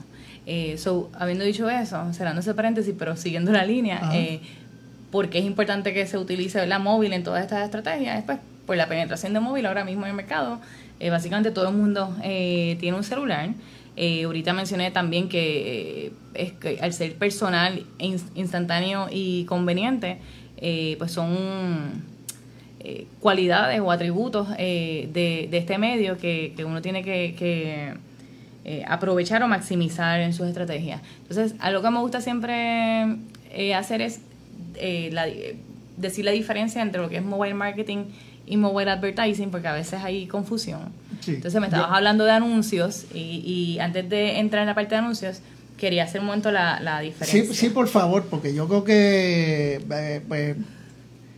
[0.50, 4.40] Eh, so, habiendo dicho eso, cerrando ese paréntesis, pero siguiendo la línea, eh,
[5.10, 8.16] porque es importante que se utilice la móvil en todas estas estrategias?
[8.16, 10.58] Es pues, por la penetración de móvil ahora mismo en el mercado.
[11.00, 13.50] Eh, básicamente todo el mundo eh, tiene un celular.
[14.24, 17.84] ahorita mencioné también que, es que al ser personal,
[18.34, 20.16] instantáneo y conveniente,
[20.96, 22.04] pues son
[23.20, 27.92] cualidades o atributos de, de, este medio que, que uno tiene que
[28.70, 31.00] eh, aprovechar o maximizar en sus estrategias.
[31.22, 33.16] Entonces, algo que me gusta siempre
[33.50, 34.20] eh, hacer es
[34.74, 35.56] eh,
[35.96, 38.04] decir la diferencia entre lo que es mobile marketing
[38.44, 40.92] y mobile advertising, porque a veces hay confusión.
[41.26, 45.40] Entonces, me estabas hablando de anuncios y, antes de entrar en la parte de anuncios,
[45.78, 47.44] quería hacer un momento la, diferencia.
[47.46, 49.80] Sí, sí, por favor, porque yo creo que,
[50.28, 50.56] pues,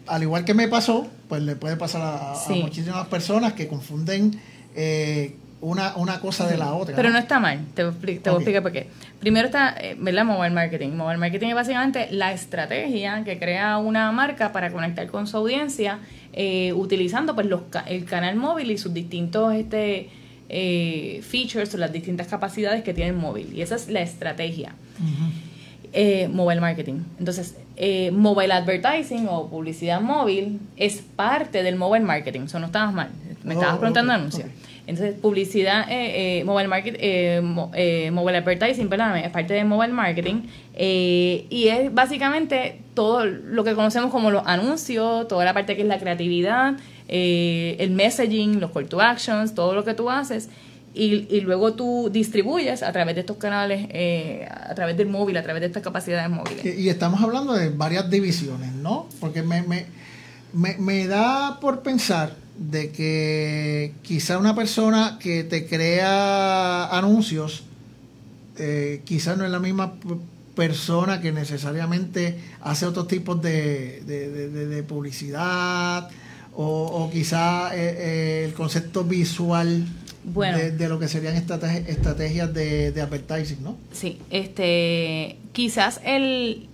[0.09, 4.41] al igual que me pasó, pues le puede pasar a, muchísimas personas que confunden
[4.75, 6.97] eh, una, una cosa de la otra.
[6.97, 8.89] Pero no está mal, te, voy a explicar por qué.
[9.19, 10.25] Primero está, eh, ¿verdad?
[10.25, 10.91] Mobile marketing.
[10.91, 15.99] Mobile marketing es básicamente la estrategia que crea una marca para conectar con su audiencia
[16.33, 20.09] eh, utilizando pues los, el canal móvil y sus distintos este,
[20.49, 23.53] eh, features o las distintas capacidades que tiene el móvil.
[23.53, 24.75] Y esa es la estrategia.
[26.31, 27.03] mobile marketing.
[27.19, 27.57] Entonces,
[28.13, 32.43] mobile advertising o publicidad móvil es parte del mobile marketing.
[32.43, 33.11] Eso no estabas mal.
[33.45, 34.49] Me estabas oh, preguntando anuncios.
[34.91, 37.41] Entonces, publicidad, eh, eh, mobile market, eh,
[37.75, 40.43] eh, mobile advertising, perdóname, es parte de mobile marketing
[40.77, 45.89] y es básicamente todo lo que conocemos como los anuncios, toda la parte que es
[45.89, 46.75] la creatividad,
[47.07, 50.49] el messaging, los call to actions, todo lo que tú haces
[50.93, 53.87] y, y luego tú distribuyes a través de estos canales,
[54.51, 56.65] a través del móvil, a través de estas capacidades móviles.
[56.65, 59.07] Y, estamos hablando de varias divisiones, ¿no?
[59.21, 59.87] Porque me, me,
[60.53, 67.65] me, me da por pensar de que quizá una persona que te crea anuncios,
[68.59, 69.95] eh, quizás no es la misma
[70.55, 76.11] persona que necesariamente hace otros tipos de, de, publicidad
[76.55, 79.87] o, o quizá eh, eh, el concepto visual
[80.23, 83.79] de, lo que serían estrategias de, de advertising, ¿no?
[83.93, 86.69] Sí, este, quizás el,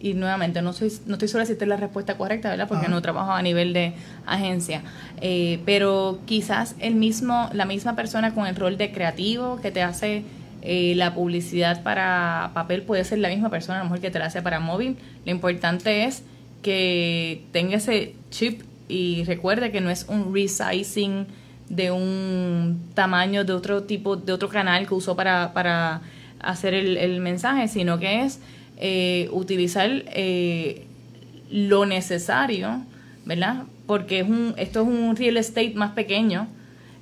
[0.00, 2.68] y nuevamente no soy no estoy segura si esta es la respuesta correcta, ¿verdad?
[2.68, 3.94] Porque no trabajo a nivel de
[4.26, 4.82] agencia,
[5.20, 9.82] eh, pero quizás el mismo la misma persona con el rol de creativo que te
[9.82, 10.24] hace
[10.62, 14.18] eh, la publicidad para papel puede ser la misma persona, a lo mejor que te
[14.18, 14.96] la hace para móvil.
[15.24, 16.22] Lo importante es
[16.62, 21.26] que tenga ese chip y recuerde que no es un resizing
[21.68, 26.00] de un tamaño de otro tipo, de otro canal que usó para, para
[26.40, 28.40] hacer el, el mensaje, sino que es
[28.80, 30.86] eh, utilizar eh,
[31.50, 32.82] lo necesario,
[33.24, 33.64] ¿verdad?
[33.86, 36.46] Porque es un, esto es un real estate más pequeño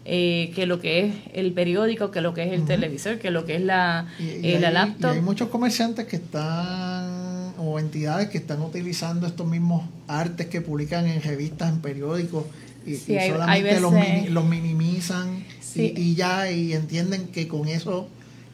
[0.06, 3.44] eh, que lo que es el periódico, que lo que es el televisor, que lo
[3.44, 4.06] que es la,
[4.42, 5.10] la laptop.
[5.10, 11.06] hay muchos comerciantes que están o entidades que están utilizando estos mismos artes que publican
[11.06, 12.44] en revistas, en periódicos
[12.86, 13.80] y, solamente
[14.30, 18.08] los, minimizan y, ya y entienden que con eso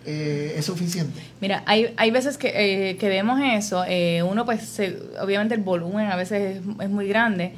[0.04, 1.20] eh, es suficiente.
[1.40, 4.80] Mira, hay, hay veces que, eh, que vemos eso, eh, uno pues
[5.20, 7.52] obviamente el volumen a veces es, muy grande,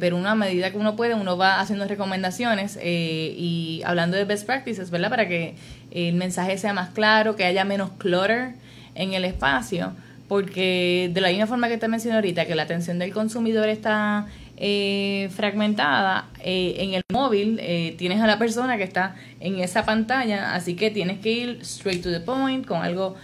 [0.00, 4.90] pero una medida que uno puede, uno va haciendo recomendaciones y hablando de best practices,
[4.90, 5.10] ¿verdad?
[5.10, 5.54] Para que
[5.90, 8.52] el mensaje sea más claro, que haya menos clutter
[8.94, 9.92] en el espacio,
[10.26, 14.26] porque de la misma forma que te mencioné ahorita, que la atención del consumidor está
[14.60, 19.84] eh, fragmentada, eh, en el móvil eh, tienes a la persona que está en esa
[19.84, 23.14] pantalla, así que tienes que ir straight to the point, con algo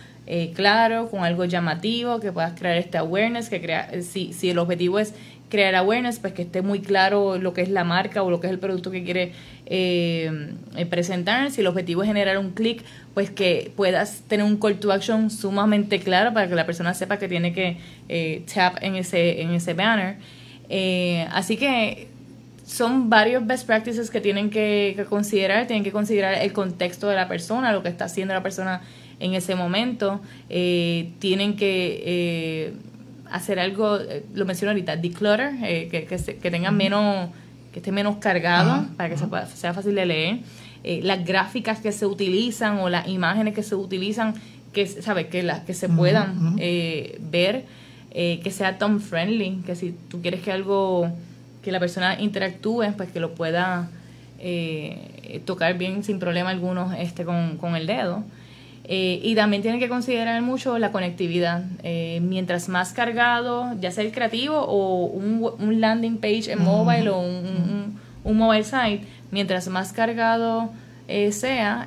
[0.54, 4.98] claro, con algo llamativo, que puedas crear este awareness, que crea, si, si el objetivo
[4.98, 5.12] es
[5.50, 8.46] crear awareness, pues que esté muy claro lo que es la marca o lo que
[8.46, 9.32] es el producto que quiere
[10.88, 11.50] presentar.
[11.50, 15.30] Si el objetivo es generar un clic, pues que puedas tener un call to action
[15.30, 19.74] sumamente claro para que la persona sepa que tiene que tap en ese, en ese
[19.74, 20.16] banner.
[20.68, 22.08] Eh, así que
[22.66, 27.28] son varios best practices que tienen que, considerar, tienen que considerar el contexto de la
[27.28, 28.80] persona, lo que está haciendo la persona
[29.20, 32.74] en ese momento, eh, tienen que eh,
[33.30, 33.98] hacer algo,
[34.34, 35.52] lo menciono ahorita, declutter,
[35.90, 37.28] que, que, tengan menos,
[37.72, 40.38] que esté menos cargado para que sea fácil de leer,
[41.02, 44.34] las gráficas que se utilizan o las imágenes que se utilizan,
[44.72, 45.26] que, ¿sabes?
[45.26, 47.66] que, las que se puedan ver
[48.16, 51.10] eh, que sea Tom friendly, que si tú quieres que algo,
[51.62, 53.90] que la persona interactúe, pues que lo pueda
[54.38, 58.22] eh, tocar bien sin problema alguno este, con, con el dedo.
[58.84, 61.64] Eh, y también tienen que considerar mucho la conectividad.
[62.20, 67.18] mientras más cargado, ya sea el creativo o un, un landing page en mobile o
[67.18, 69.00] un, un, mobile site,
[69.32, 70.70] mientras más cargado
[71.32, 71.86] sea,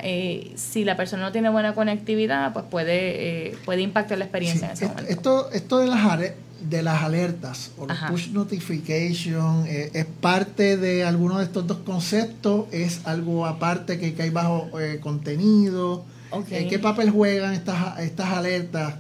[0.56, 4.88] si la persona no tiene buena conectividad, pues puede, puede impactar la experiencia en ese
[4.88, 5.12] momento.
[5.12, 6.02] Esto, esto de las
[6.62, 11.78] de las alertas o los push notification eh, es parte de alguno de estos dos
[11.86, 16.04] conceptos, es algo aparte que, hay bajo eh, contenido.
[16.52, 18.96] Eh, ¿Qué papel juegan estas, estas alertas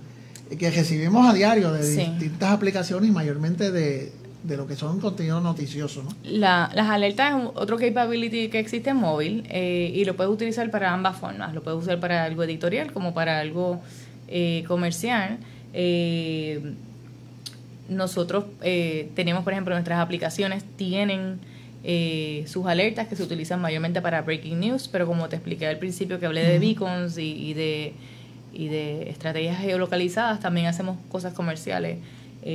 [0.57, 5.41] que recibimos a diario de distintas aplicaciones y mayormente de, de lo que son contenidos
[5.41, 6.03] noticiosos.
[6.05, 6.11] ¿no?
[6.23, 10.69] La, las alertas es otro capability que existe en móvil eh, y lo puedes utilizar
[10.71, 11.53] para ambas formas.
[11.53, 13.81] Lo puedes usar para algo editorial como para algo
[14.27, 15.37] eh, comercial.
[15.73, 16.73] Eh,
[17.89, 18.45] nosotros
[19.15, 21.39] tenemos, por ejemplo, nuestras aplicaciones tienen
[22.45, 26.19] sus alertas que se utilizan mayormente para breaking news, pero como te expliqué al principio
[26.19, 27.93] que hablé de beacons y, y, de,
[28.51, 31.99] y de estrategias geolocalizadas, también hacemos cosas comerciales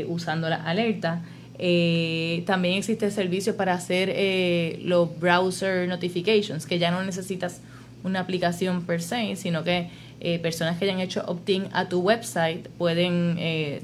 [0.07, 1.21] usando las alertas.
[1.59, 7.61] Eh, también existe el servicio para hacer eh, los browser notifications, que ya no necesitas
[8.05, 9.89] una aplicación per se, sino que
[10.21, 13.83] eh, personas que hayan hecho opt-in a tu website pueden eh,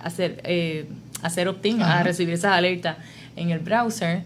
[0.00, 0.88] hacer,
[1.22, 2.96] hacer opt-in a recibir esas alertas
[3.36, 4.22] en el browser.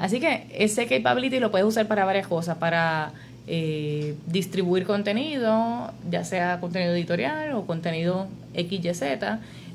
[0.00, 3.12] así que ese capability lo puedes usar para varias cosas, para
[4.26, 9.02] distribuir contenido, ya sea contenido editorial o contenido XYZ,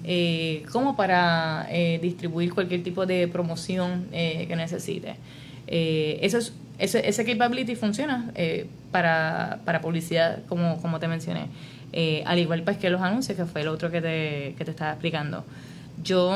[0.03, 5.15] eh, como para eh, distribuir cualquier tipo de promoción eh, que necesite.
[5.67, 8.31] Eh, eso es, ese, ese capability funciona
[8.91, 11.47] para, para publicidad, como, como te mencioné.
[12.25, 14.91] al igual pues que los anuncios, que fue el otro que te, que te estaba
[14.91, 15.43] explicando.
[16.03, 16.33] Yo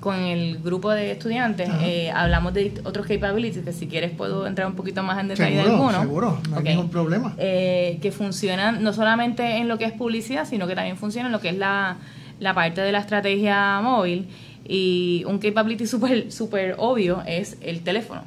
[0.00, 1.68] con el grupo de estudiantes
[2.14, 5.68] hablamos de otros capabilities que si quieres puedo entrar un poquito más en detalle seguro,
[5.68, 6.00] de algunos.
[6.00, 7.36] Seguro, no hay ningún problema.
[7.36, 11.40] que funcionan no solamente en lo que es publicidad, sino que también funcionan en lo
[11.40, 11.98] que es la
[12.42, 14.26] la parte de la estrategia móvil.
[14.66, 18.22] Y un capability súper super obvio es el teléfono.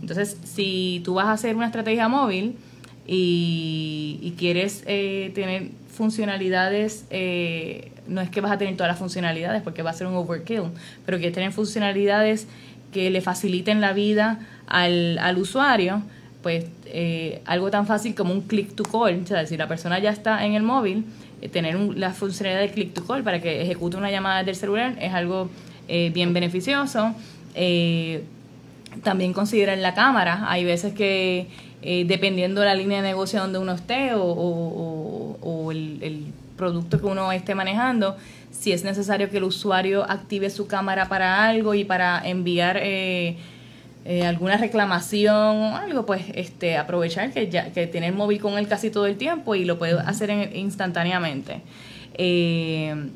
[0.00, 2.56] Entonces, si tú vas a hacer una estrategia móvil
[3.06, 9.62] y, quieres eh, tener funcionalidades, eh, no es que vas a tener todas las funcionalidades
[9.62, 10.62] porque va a ser un overkill,
[11.04, 12.46] pero quieres tener funcionalidades
[12.92, 16.02] que le faciliten la vida al, al usuario,
[16.42, 19.98] pues eh, algo tan fácil como un click to call, o sea, si la persona
[19.98, 21.04] ya está en el móvil,
[21.40, 24.96] eh, tener la funcionalidad de click to call para que ejecute una llamada del celular
[25.00, 25.48] es algo
[25.88, 27.14] eh, bien beneficioso.
[29.02, 31.46] también considerar la cámara, hay veces que
[31.80, 36.24] dependiendo de la línea de negocio donde uno esté o, el, el
[36.56, 38.16] producto que uno esté manejando,
[38.50, 42.80] si es necesario que el usuario active su cámara para algo y para enviar
[44.08, 48.40] eh, eh, alguna reclamación o algo, pues este, aprovechar que ya que tiene el móvil
[48.40, 51.60] con él casi todo el tiempo y lo puede hacer instantáneamente.
[52.14, 53.10] Eh,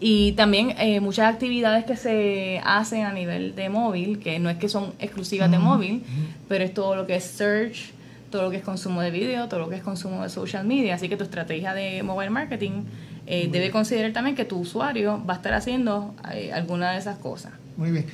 [0.00, 4.56] y también eh, muchas actividades que se hacen a nivel de móvil, que no es
[4.56, 6.02] que son exclusivas de móvil,
[6.48, 7.92] pero es todo lo que es search,
[8.30, 10.94] todo lo que es consumo de video, todo lo que es consumo de social media.
[10.94, 12.84] Así que tu estrategia de mobile marketing
[13.26, 16.14] debe considerar también que tu usuario va a estar haciendo
[16.52, 17.52] alguna de esas cosas.
[17.76, 18.06] Muy bien.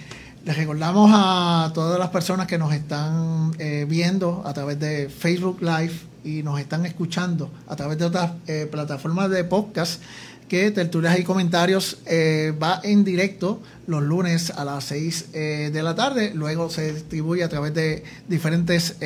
[0.49, 5.59] Les recordamos a todas las personas que nos están eh, viendo a través de Facebook
[5.61, 5.93] Live
[6.25, 10.01] y nos están escuchando a través de otras eh, plataformas de podcast
[10.49, 15.95] que Tertulias y Comentarios eh, va en directo los lunes a las 6 de la
[15.95, 16.33] tarde.
[16.35, 18.97] Luego se distribuye a través de diferentes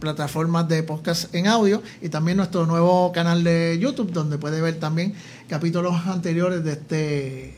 [0.00, 4.80] plataformas de podcast en audio y también nuestro nuevo canal de YouTube donde puede ver
[4.80, 5.12] también
[5.48, 7.54] capítulos anteriores de este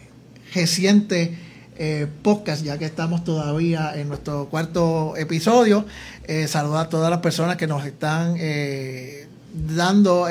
[0.52, 1.49] reciente
[1.82, 5.86] eh, podcast, ya que estamos todavía en nuestro cuarto episodio.
[6.24, 10.26] Eh, saludar a todas las personas que nos están eh, dando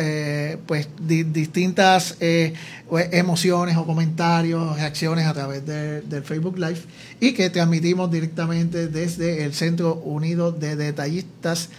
[0.67, 6.81] pues distintas emociones o comentarios, reacciones a través del Facebook Live
[7.19, 11.69] y que transmitimos directamente desde el Centro Unido de Detallistas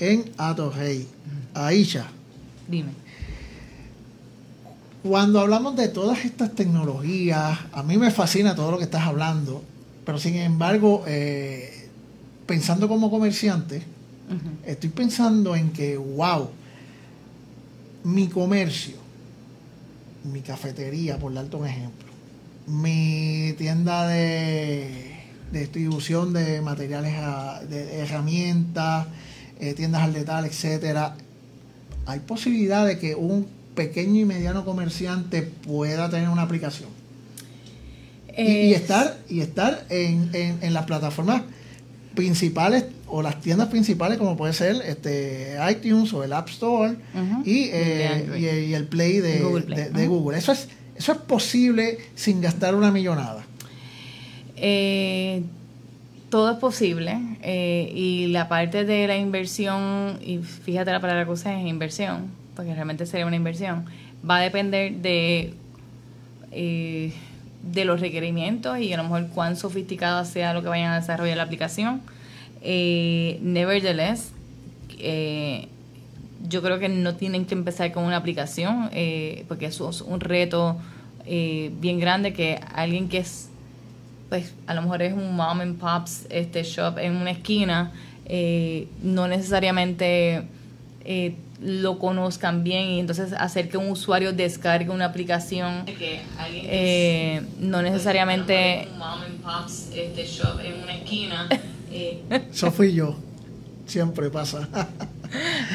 [0.00, 1.08] en Atorrey.
[1.54, 2.08] Aisha.
[2.68, 3.03] Dime.
[5.06, 9.62] Cuando hablamos de todas estas tecnologías, a mí me fascina todo lo que estás hablando,
[10.06, 11.90] pero sin embargo, eh,
[12.46, 13.82] pensando como comerciante,
[14.64, 16.48] estoy pensando en que, wow,
[18.04, 18.96] mi comercio,
[20.32, 22.08] mi cafetería, por darte un ejemplo,
[22.66, 25.20] mi tienda de,
[25.52, 27.12] distribución de materiales,
[27.68, 29.08] de herramientas,
[29.60, 31.14] eh, tiendas al detalle, etcétera,
[32.06, 36.88] hay posibilidad de que un pequeño y mediano comerciante pueda tener una aplicación.
[38.36, 41.42] Y, estar, y estar en, en, las plataformas
[42.16, 46.96] principales o las tiendas principales como puede ser este iTunes o el App Store
[47.46, 49.38] eh, y, el Play de
[50.08, 50.36] Google.
[50.36, 53.44] Eso, es, eso es posible sin gastar una millonada.
[54.56, 55.42] Eh,
[56.30, 61.30] todo es posible eh, y la parte de la inversión, y fíjate la palabra que
[61.30, 63.86] usa es inversión, porque realmente sería una inversión,
[64.28, 65.54] va a depender de,
[66.52, 67.12] eh,
[67.62, 71.36] de los requerimientos y a lo mejor cuán sofisticada sea lo que vayan a desarrollar
[71.36, 72.02] la aplicación.
[72.62, 74.32] Eh, nevertheless,
[74.98, 75.68] eh,
[76.48, 78.90] yo creo que no tienen que empezar con una aplicación,
[79.48, 80.76] porque eso es un reto
[81.26, 83.48] bien grande que alguien que es,
[84.28, 87.92] pues a lo mejor es un mom and pops este shop en una esquina,
[89.02, 90.44] no necesariamente
[91.60, 98.88] lo conozcan bien y entonces hacer que un usuario descargue una aplicación eh, no necesariamente
[99.94, 100.26] este
[100.64, 101.48] en una esquina
[101.92, 102.22] eh.
[102.50, 103.16] eso fui yo.
[103.86, 104.68] Siempre pasa.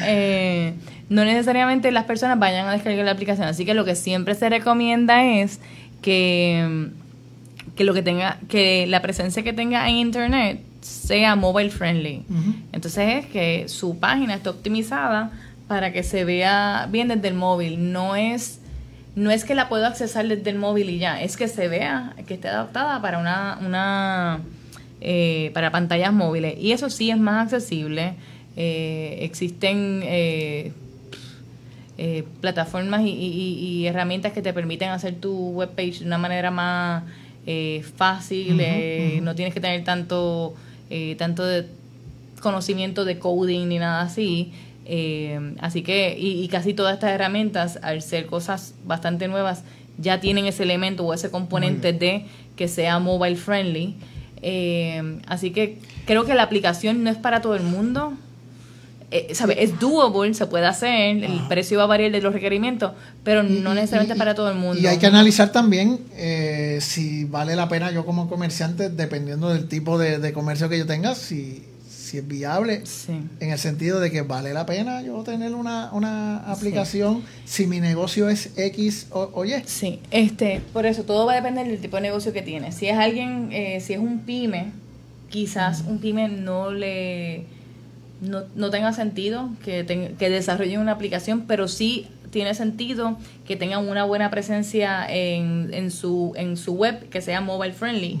[0.04, 0.72] Eh,
[1.10, 4.48] no necesariamente las personas vayan a descargar la aplicación así que lo que siempre se
[4.48, 5.60] recomienda es
[6.00, 6.88] que
[7.76, 12.24] que lo que tenga que la presencia que tenga en internet sea mobile friendly.
[12.72, 15.30] Entonces es que su página esté optimizada
[15.70, 17.92] para que se vea bien desde el móvil.
[17.92, 18.58] No es,
[19.14, 22.16] no es que la puedo accesar desde el móvil y ya, es que se vea,
[22.26, 24.40] que esté adaptada para una, una
[25.00, 26.56] eh, para pantallas móviles.
[26.58, 28.14] Y eso sí es más accesible.
[28.56, 30.72] Eh, existen eh,
[32.40, 37.04] plataformas y, herramientas que te permiten hacer tu webpage de una manera más
[37.94, 38.60] fácil.
[39.22, 40.52] No tienes que tener tanto,
[41.16, 41.66] tanto de
[42.40, 44.52] conocimiento de coding ni nada así.
[44.92, 49.62] Eh, así que, y, casi todas estas herramientas, al ser cosas bastante nuevas,
[49.98, 52.24] ya tienen ese elemento o ese componente de
[52.56, 53.94] que sea mobile friendly.
[54.42, 58.14] Eh, así que creo que la aplicación no es para todo el mundo.
[59.12, 59.62] eh, ¿sabe?
[59.62, 62.90] es doable, se puede hacer, el precio va a variar de los requerimientos,
[63.22, 64.80] pero no necesariamente para todo el mundo.
[64.80, 69.68] Y hay que analizar también eh, si vale la pena yo como comerciante, dependiendo del
[69.68, 71.62] tipo de, comercio que yo tenga, si,
[72.10, 72.82] si es viable,
[73.38, 77.78] en el sentido de que vale la pena yo tener una, una aplicación si mi
[77.78, 79.54] negocio es X o, Y.
[79.64, 82.74] Sí, este, por eso todo va a depender del tipo de negocio que tienes.
[82.74, 84.72] Si es alguien, eh, si es un pyme,
[85.28, 87.44] quizás un pyme no le
[88.20, 89.86] no, no tenga sentido que,
[90.18, 95.92] que desarrollen una aplicación, pero sí tiene sentido que tengan una buena presencia en, en,
[95.92, 98.18] su, en su web, que sea mobile friendly.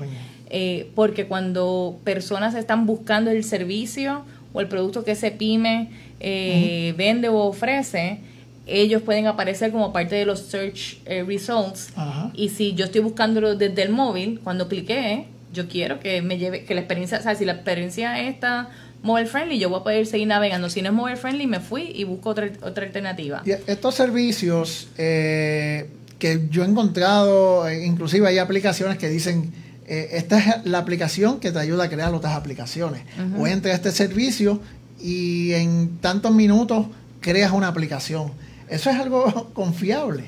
[0.50, 6.92] Eh, porque cuando personas están buscando el servicio o el producto que ese pyme eh,
[6.96, 8.18] vende o ofrece,
[8.66, 11.92] ellos pueden aparecer como parte de los search eh, results.
[12.34, 16.64] Y si yo estoy buscándolo desde el móvil, cuando cliqué, yo quiero que me lleve,
[16.64, 18.70] que la experiencia, o sea, si la experiencia está
[19.02, 20.68] mobile friendly, yo voy a poder seguir navegando.
[20.68, 23.42] Si no es mobile friendly, me fui y busco otra, otra alternativa.
[23.44, 25.88] Y estos servicios eh,
[26.18, 29.52] que yo he encontrado, inclusive hay aplicaciones que dicen,
[29.90, 33.02] eh, esta es la aplicación que te ayuda a crear otras aplicaciones.
[33.36, 34.60] O entra a este servicio
[35.00, 36.86] y en tantos minutos
[37.20, 38.32] creas una aplicación.
[38.68, 40.24] Eso es algo confiable.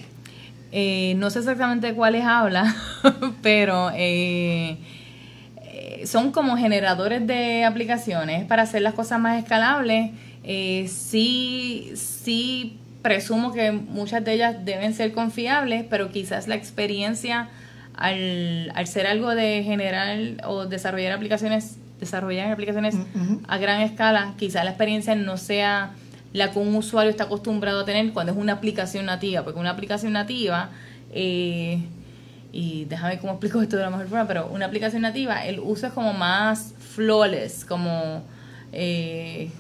[1.17, 2.77] no sé exactamente de cuáles habla,
[3.43, 3.91] pero...
[3.95, 4.79] Eh,
[6.07, 10.11] son como generadores de aplicaciones para hacer las cosas más escalables.
[10.45, 17.49] Eh, sí, sí presumo que muchas de ellas deben ser confiables, pero quizás la experiencia
[17.95, 22.97] al, al ser algo de generar o desarrollar aplicaciones, desarrollar aplicaciones
[23.47, 25.93] a gran escala, quizás la experiencia no sea
[26.33, 29.71] la que un usuario está acostumbrado a tener cuando es una aplicación nativa, porque una
[29.71, 30.71] aplicación nativa
[31.13, 31.83] eh,
[32.53, 35.87] y déjame cómo explico esto de la mejor forma, pero una aplicación nativa, el uso
[35.87, 38.23] es como más flawless, como
[38.73, 39.51] eh,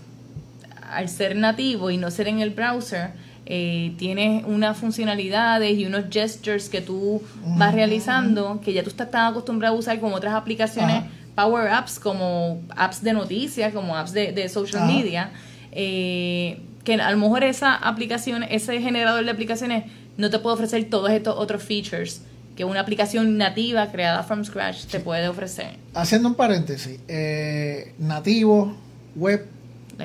[0.90, 3.12] al ser nativo y no ser en el browser,
[3.44, 7.20] eh, tiene unas funcionalidades y unos gestures que tú
[7.56, 11.98] vas realizando que ya tú estás tan acostumbrado a usar como otras aplicaciones, power apps,
[11.98, 15.32] como apps de noticias, como apps de, social media,
[15.72, 19.84] eh, que a lo mejor esa aplicación, ese generador de aplicaciones
[20.16, 22.22] no te puede ofrecer todos estos otros features
[22.56, 25.76] que una aplicación nativa creada from scratch te puede ofrecer.
[25.94, 28.76] Haciendo un paréntesis, eh, nativo,
[29.16, 29.46] web,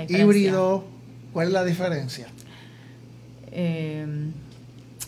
[0.08, 0.86] híbrido,
[1.34, 2.28] ¿cuál es la diferencia?
[3.52, 4.32] Em,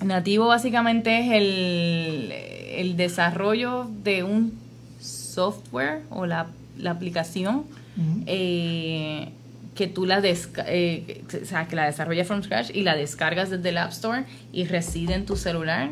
[0.03, 4.57] nativo básicamente es el, el, desarrollo de un
[4.99, 6.47] software o la,
[6.85, 7.65] aplicación
[8.25, 9.29] eh,
[9.75, 13.69] que tú la, eh, o sea, que la desarrollas from scratch y la descargas desde
[13.69, 14.23] el App Store
[14.53, 15.89] y reside en tu celular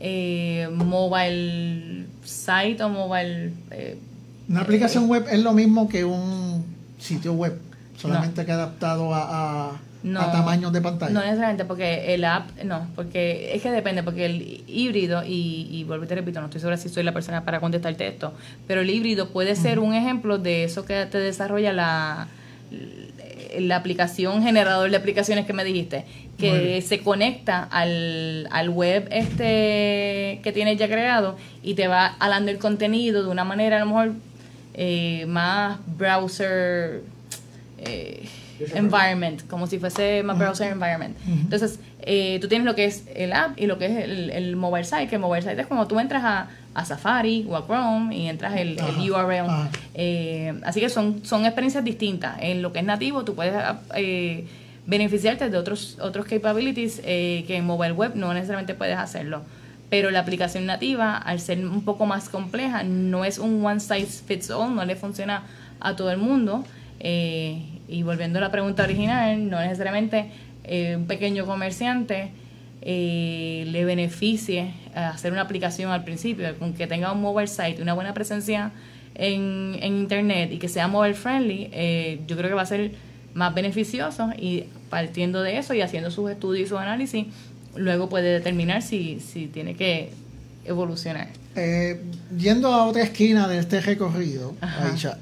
[0.00, 3.52] eh, mobile site o mobile...
[3.70, 3.98] Eh,
[4.48, 6.64] Una aplicación web es lo mismo que un
[6.98, 7.58] sitio web,
[7.96, 11.12] solamente que adaptado a, a, tamaños de pantalla.
[11.12, 15.84] No necesariamente, porque el app, no, porque es que depende, porque el híbrido, y, y
[15.84, 18.32] vuelvo y te repito, no estoy segura si soy la persona para contestarte esto,
[18.66, 22.28] pero el híbrido puede ser un ejemplo de eso que te desarrolla la
[23.58, 26.04] la aplicación generador de aplicaciones que me dijiste,
[26.38, 32.50] que se conecta al, al web este que tienes ya creado y te va alando
[32.50, 34.12] el contenido de una manera a lo mejor
[34.74, 37.02] eh, más browser
[37.78, 38.28] eh,
[38.74, 41.16] environment, como si fuese más browser environment.
[41.26, 44.56] Entonces, eh, tú tienes lo que es el app y lo que es el, el
[44.56, 47.66] mobile site, que el mobile site es como tú entras a, a Safari o a
[47.66, 49.46] Chrome y entras el, el URL.
[49.94, 52.36] Eh, así que son, son experiencias distintas.
[52.40, 53.54] En lo que es nativo, tú puedes
[53.94, 54.46] eh,
[54.86, 59.42] beneficiarte de otros, otros capabilities eh, que en mobile web no necesariamente puedes hacerlo.
[59.90, 64.22] Pero la aplicación nativa, al ser un poco más compleja, no es un one size
[64.24, 65.44] fits all, no le funciona
[65.80, 66.64] a todo el mundo.
[67.88, 70.30] Y volviendo a la pregunta original, no necesariamente
[70.96, 72.30] un pequeño comerciante
[72.80, 77.92] eh, le beneficie hacer una aplicación al principio, con que tenga un mobile site, una
[77.92, 78.70] buena presencia
[79.14, 82.92] en, internet y que sea mobile friendly, eh, yo creo que va a ser
[83.34, 87.26] más beneficioso y partiendo de eso y haciendo sus estudios y su análisis,
[87.74, 90.10] luego puede determinar si, si tiene que
[90.64, 91.28] evolucionar.
[91.58, 92.00] Eh,
[92.36, 94.54] yendo a otra esquina de este recorrido,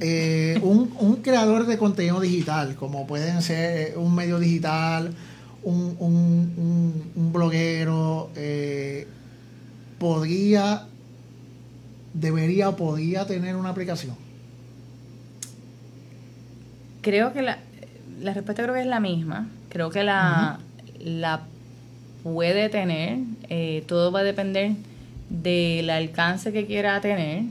[0.00, 5.14] eh, un, un creador de contenido digital, como pueden ser un medio digital,
[5.62, 9.06] un, un, un, bloguero eh,
[9.98, 10.86] podría,
[12.12, 14.14] debería o podría tener una aplicación?
[17.00, 17.58] Creo que la,
[18.20, 19.48] la respuesta creo que es la misma.
[19.70, 20.60] Creo que la,
[21.00, 21.42] la
[22.22, 23.20] puede tener.
[23.48, 24.72] Eh, todo va a depender
[25.28, 27.42] del alcance que quiera tener.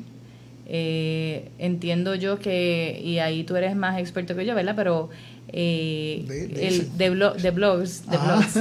[0.67, 4.73] Eh, entiendo yo que, y ahí tú eres más experto que yo, ¿verdad?
[4.75, 5.09] Pero
[5.57, 8.03] eh, de, el, de, blogs, de blogs.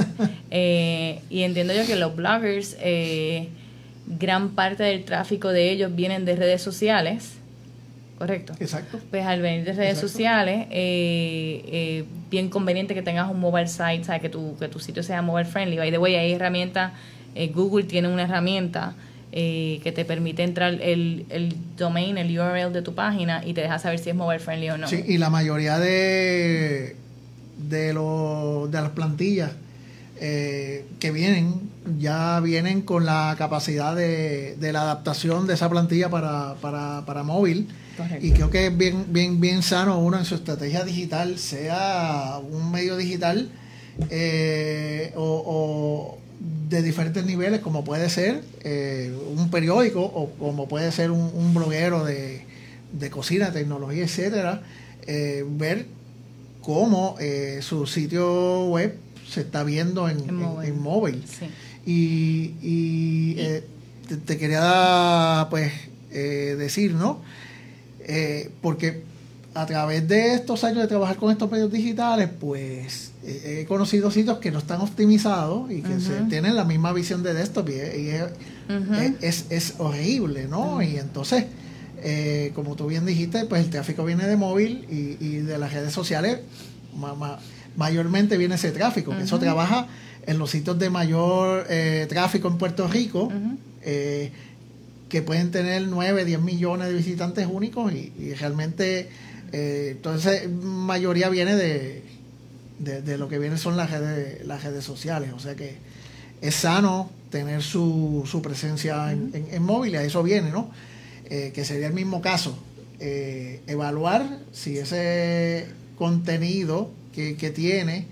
[0.57, 3.49] Eh, y entiendo yo que los bloggers, eh,
[4.07, 7.33] gran parte del tráfico de ellos vienen de redes sociales.
[8.17, 8.53] Correcto.
[8.61, 9.01] Exacto.
[9.09, 10.67] Pues al venir de redes sociales,
[12.29, 14.21] bien conveniente que tengas un mobile site, ¿sabes?
[14.21, 15.75] Que, tu, que tu sitio sea mobile friendly.
[15.75, 16.93] By the way, hay herramientas,
[17.53, 18.95] Google tiene una herramienta
[19.31, 23.61] eh, que te permite entrar el, el domain, el URL de tu página y te
[23.61, 24.87] deja saber si es mobile friendly o no.
[24.87, 26.95] Sí, y la mayoría de,
[27.57, 29.51] de, de las plantillas
[30.21, 31.69] eh, que vienen
[31.99, 37.23] ya vienen con la capacidad de, de la adaptación de esa plantilla para, para, para
[37.23, 37.67] móvil.
[38.21, 42.71] Y creo que es bien, bien, bien sano uno en su estrategia digital, sea un
[42.71, 43.49] medio digital
[44.09, 46.17] eh, o
[46.69, 52.03] de diferentes niveles, como puede ser eh, un periódico o como puede ser un, bloguero
[52.03, 52.43] de,
[52.91, 54.61] de, cocina, tecnología, etcétera,
[55.05, 55.85] eh, ver
[56.61, 58.97] cómo eh, su sitio web
[59.27, 60.19] se está viendo en,
[60.63, 61.23] en móvil.
[61.85, 63.35] Y, y
[64.07, 65.71] te, te, quería pues
[66.11, 67.21] decir, ¿no?
[68.61, 69.03] porque
[69.53, 74.37] a través de estos años de trabajar con estos medios digitales, pues he conocido sitios
[74.37, 78.09] que no están optimizados y que se tienen la misma visión de desktop y,
[79.21, 80.81] es, es, horrible, ¿no?
[80.81, 81.45] Y entonces,
[82.03, 85.93] eh, como tú bien dijiste, pues el tráfico viene de móvil y, de las redes
[85.93, 86.39] sociales,
[87.75, 89.87] mayormente viene ese tráfico, que eso trabaja
[90.25, 93.31] en los sitios de mayor eh, tráfico en Puerto Rico.
[93.81, 94.31] Eh,
[95.09, 99.07] que pueden tener 9, 10 millones de visitantes únicos y realmente
[99.57, 102.01] eh, entonces, mayoría viene de,
[102.79, 105.31] de, lo que viene son las redes, las redes sociales.
[105.33, 105.75] O sea que
[106.41, 110.69] es sano tener su, su presencia en, en, móvil, y a eso viene, ¿no?
[111.29, 112.57] Eh, que sería el mismo caso.
[112.99, 115.67] Eh, evaluar si ese
[115.97, 118.07] contenido que, que tiene,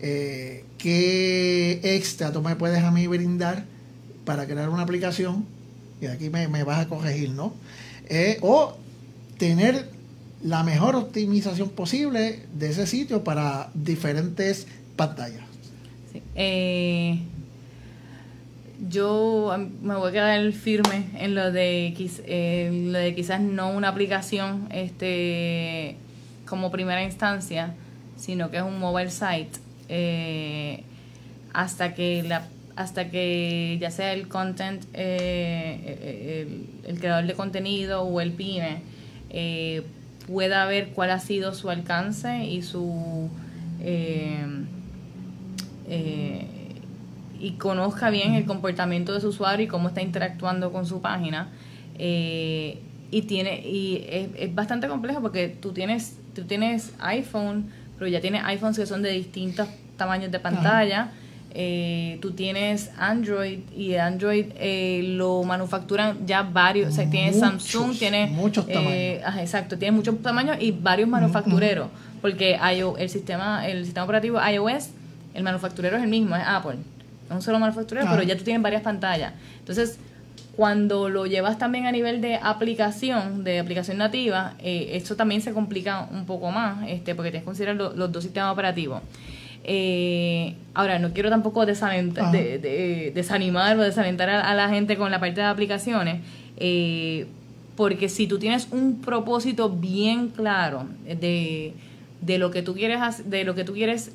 [0.00, 3.64] qué extra tú me puedes a mí brindar
[4.26, 5.46] para crear una aplicación,
[6.00, 7.54] y aquí me, me vas a corregir, ¿no?
[8.42, 8.76] o
[9.38, 9.93] tener
[10.44, 15.40] la mejor optimización posible de ese sitio para diferentes pantallas.
[16.34, 17.18] Eh,
[18.90, 21.94] yo me voy a quedar firme en lo de,
[22.26, 25.96] eh, lo de quizás no una aplicación este
[26.46, 27.74] como primera instancia,
[28.16, 30.84] sino que es un mobile site eh,
[31.54, 38.20] hasta que la hasta que ya sea el content el, el, creador de contenido o
[38.20, 38.82] el pyme
[40.26, 43.28] pueda ver cuál ha sido su alcance y su
[43.80, 44.46] eh,
[45.88, 46.46] eh,
[47.38, 51.48] y conozca bien el comportamiento de su usuario y cómo está interactuando con su página
[51.98, 52.78] eh,
[53.10, 54.06] y tiene y
[54.36, 59.02] es, bastante complejo porque tú tienes tú tienes iPhone pero ya tienes iPhones que son
[59.02, 61.10] de distintos tamaños de pantalla
[61.56, 67.96] eh, tú tienes Android y Android eh, lo manufacturan ya varios, o sea, tienes Samsung,
[67.96, 69.40] tiene muchos eh, tamaños.
[69.40, 71.88] exacto, tiene muchos tamaños y varios manufactureros,
[72.20, 72.58] porque
[72.98, 74.90] el sistema el sistema operativo iOS,
[75.32, 76.78] el manufacturero es el mismo, es Apple.
[77.26, 79.32] Es un solo manufacturero, pero ya tú tienes varias pantallas.
[79.60, 79.98] Entonces,
[80.56, 85.52] cuando lo llevas también a nivel de aplicación, de aplicación nativa, eh, esto también se
[85.52, 89.02] complica un poco más, este, porque tienes que considerar los dos sistemas operativos.
[89.64, 95.20] Eh, ahora, no quiero tampoco desalentar, de, desanimar o desalentar a, la gente con la
[95.20, 96.20] parte de aplicaciones,
[96.58, 97.26] eh,
[97.74, 101.72] porque si tú tienes un propósito bien claro de,
[102.20, 104.12] de lo que tú quieres de lo que tú quieres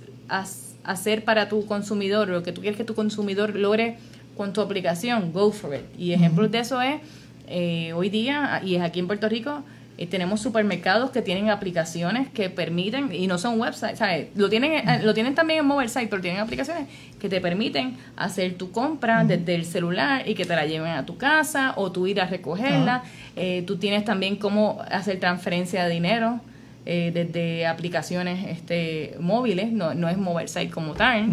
[0.84, 3.98] hacer para tu consumidor, lo que tú quieres que tu consumidor logre
[4.38, 5.82] con tu aplicación, go for it.
[5.98, 7.02] Y ejemplos de eso es
[7.48, 9.64] eh, hoy día, y es aquí en Puerto Rico,
[10.00, 14.00] eh, tenemos supermercados que tienen aplicaciones que permiten, y no son websites,
[14.34, 16.88] Lo tienen, eh, lo tienen también en mobile site, pero tienen aplicaciones
[17.20, 21.06] que te permiten hacer tu compra desde el celular y que te la lleven a
[21.06, 23.04] tu casa o tú ir a recogerla.
[23.36, 26.40] Eh, tú tienes también cómo hacer transferencia de dinero.
[26.86, 31.28] desde aplicaciones este, móviles, no, no es mobile site como tal.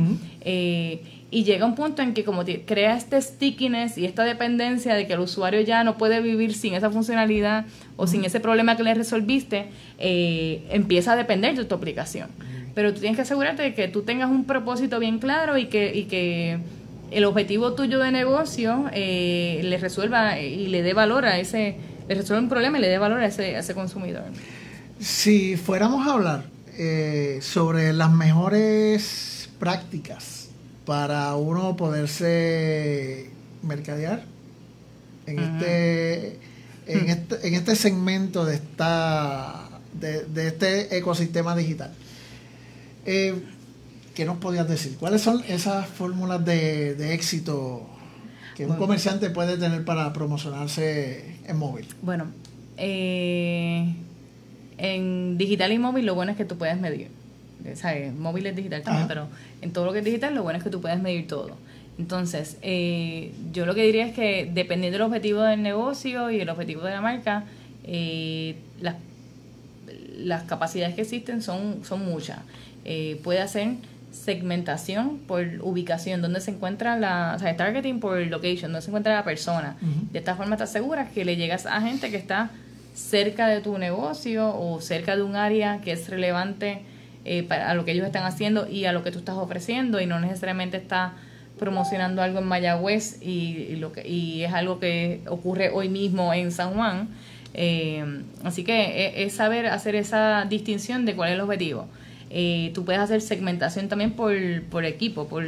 [1.31, 5.15] Y llega un punto en que como crea este stickiness y esta dependencia de que
[5.15, 7.67] el usuario ya no puede vivir sin esa funcionalidad
[7.97, 9.67] o sin ese problema que le resolviste,
[9.99, 12.29] eh, empieza a depender de tu aplicación.
[12.77, 15.97] Pero tú tienes que asegurarte de que tú tengas un propósito bien claro y que,
[15.97, 16.59] y que
[17.11, 21.77] el objetivo tuyo de negocio eh, le resuelva y le dé valor a ese,
[22.09, 24.25] le resuelva un problema y le dé valor a ese, a ese consumidor.
[25.01, 26.45] Si fuéramos a hablar
[26.79, 30.46] eh, sobre las mejores prácticas
[30.87, 33.29] para uno poderse
[33.63, 34.25] mercadear
[35.27, 36.39] en este
[36.87, 37.11] en hmm.
[37.11, 39.69] este en este segmento de esta
[40.01, 41.93] de, este ecosistema digital
[43.05, 43.35] Eh,
[44.15, 44.97] ¿Qué nos podías decir?
[44.99, 47.87] ¿Cuáles son esas fórmulas de, éxito
[48.57, 51.87] que un comerciante puede tener para promocionarse en móvil?
[52.01, 52.25] Bueno,
[52.79, 53.95] eh,
[54.79, 57.11] en digital y móvil lo bueno es que tú puedes medir.
[57.75, 58.15] ¿Sabes?
[58.15, 59.27] Móvil es digital también, pero
[59.63, 61.57] en todo lo que es digital lo bueno es que tú puedes medir todo.
[61.99, 66.49] Entonces, eh, yo lo que diría es que dependiendo del objetivo del negocio y el
[66.51, 67.45] objetivo de la marca,
[67.85, 68.97] eh, las,
[70.19, 72.39] las capacidades que existen son, son muchas.
[72.85, 73.77] Eh, puede hacer
[74.13, 79.15] segmentación por ubicación, donde se encuentra la, o sea, targeting por location, donde se encuentra
[79.15, 79.77] la persona.
[80.13, 82.51] De esta forma estás segura que le llegas a gente que está
[82.95, 86.83] cerca de tu negocio o cerca de un área que es relevante
[87.29, 90.01] eh, para a lo que ellos están haciendo y a lo que tú estás ofreciendo
[90.01, 91.15] y no necesariamente está
[91.59, 96.53] promocionando algo en Mayagüez y, lo que, y es algo que ocurre hoy mismo en
[96.53, 97.09] San Juan.
[97.53, 101.89] Eh, así que e, es, saber hacer esa distinción de cuál es el objetivo.
[102.31, 104.33] Eh, tú puedes hacer segmentación también por,
[104.71, 105.45] por equipo, por,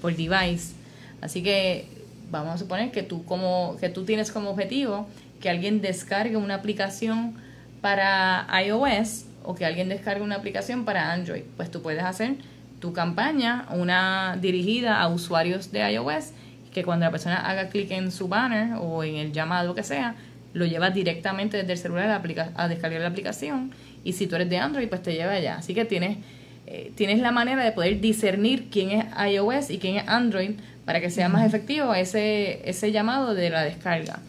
[0.00, 0.72] por device.
[1.20, 1.88] Así que
[2.30, 5.06] vamos a suponer que tú, como, que tú tienes como objetivo
[5.42, 7.34] que alguien descargue una aplicación
[7.82, 11.42] para iOS o que alguien descargue una aplicación para Android.
[11.56, 12.34] Pues tú puedes hacer
[12.80, 16.32] tu campaña, una dirigida a usuarios de iOS,
[16.72, 20.14] que cuando la persona haga clic en su banner o en el llamado que sea,
[20.52, 23.72] lo lleva directamente desde el celular a, a descargar la aplicación
[24.06, 25.56] y si tú eres de Android, pues te lleva allá.
[25.56, 26.18] Así que tienes,
[26.66, 30.52] eh, tienes la manera de poder discernir quién es iOS y quién es Android
[30.84, 34.20] para que sea más efectivo ese, ese llamado de la descarga.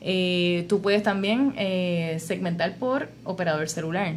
[0.00, 4.14] Eh, tú puedes también eh, segmentar por operador celular.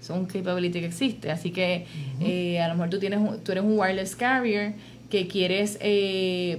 [0.00, 1.30] Es un capability que existe.
[1.30, 1.86] Así que
[2.60, 4.72] a lo mejor tú, tienes, tú eres un wireless carrier
[5.10, 5.78] que quieres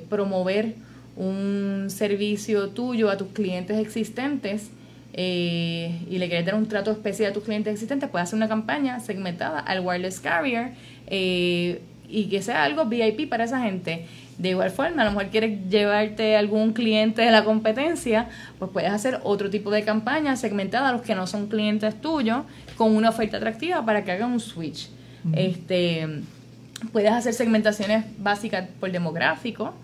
[0.10, 0.76] promover
[1.16, 4.72] un servicio tuyo a tus clientes existentes
[5.14, 8.48] eh, y le quieres dar un trato especial a tus clientes existentes, puedes hacer una
[8.48, 10.72] campaña segmentada al wireless carrier
[11.08, 14.06] eh, y que sea algo VIP para esa gente.
[14.38, 18.28] De igual forma, a lo mejor quieres llevarte algún cliente de la competencia,
[18.58, 22.44] pues puedes hacer otro tipo de campaña segmentada a los que no son clientes tuyos
[22.76, 24.90] con una oferta atractiva para que hagan un switch.
[25.34, 26.08] Este,
[26.92, 29.76] puedes hacer segmentaciones básicas por demográfico,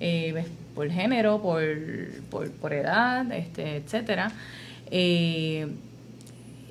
[0.00, 0.44] eh,
[0.74, 1.62] por género, por,
[2.30, 4.32] por, por edad, este, etcétera.
[4.90, 5.66] Eh,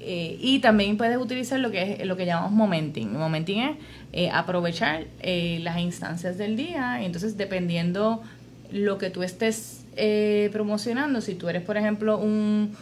[0.05, 3.11] eh, y también puedes utilizar lo que es lo que llamamos momenting.
[3.11, 3.77] Momenting es
[4.13, 7.03] eh, aprovechar las instancias del día.
[7.03, 8.21] Entonces, dependiendo
[8.71, 9.85] lo que tú estés
[10.51, 12.75] promocionando, si tú eres, por ejemplo, un,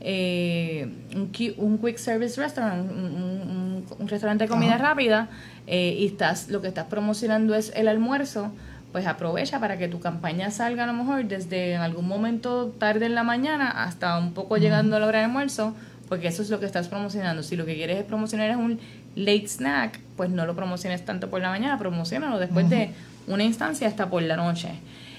[0.00, 5.28] un, quick service restaurant, un, restaurante de comida rápida,
[5.66, 8.52] y estás lo que estás promocionando es el almuerzo,
[8.92, 13.06] pues aprovecha para que tu campaña salga a lo mejor desde en algún momento tarde
[13.06, 15.74] en la mañana hasta un poco llegando a la hora de almuerzo,
[16.08, 17.42] porque eso es lo que estás promocionando.
[17.42, 18.78] Si lo que quieres es promocionar es un
[19.14, 22.90] late snack, pues no lo promociones tanto por la mañana, promocionalo después de
[23.26, 24.70] una instancia hasta por la noche.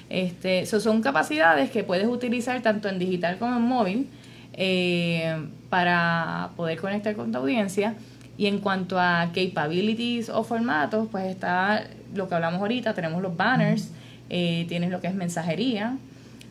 [0.09, 4.07] Este, son capacidades que puedes utilizar tanto en digital como en móvil
[4.53, 5.37] eh,
[5.69, 7.95] para poder conectar con tu audiencia.
[8.37, 11.85] Y en cuanto a capabilities o formatos, pues está
[12.15, 13.91] lo que hablamos ahorita, tenemos los banners,
[14.29, 15.97] eh, tienes lo que es mensajería,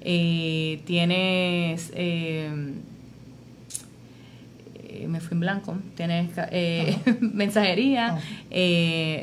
[0.01, 1.91] eh, tienes...
[4.99, 6.31] Eh, me fui en blanco, tienes
[7.21, 8.19] mensajería,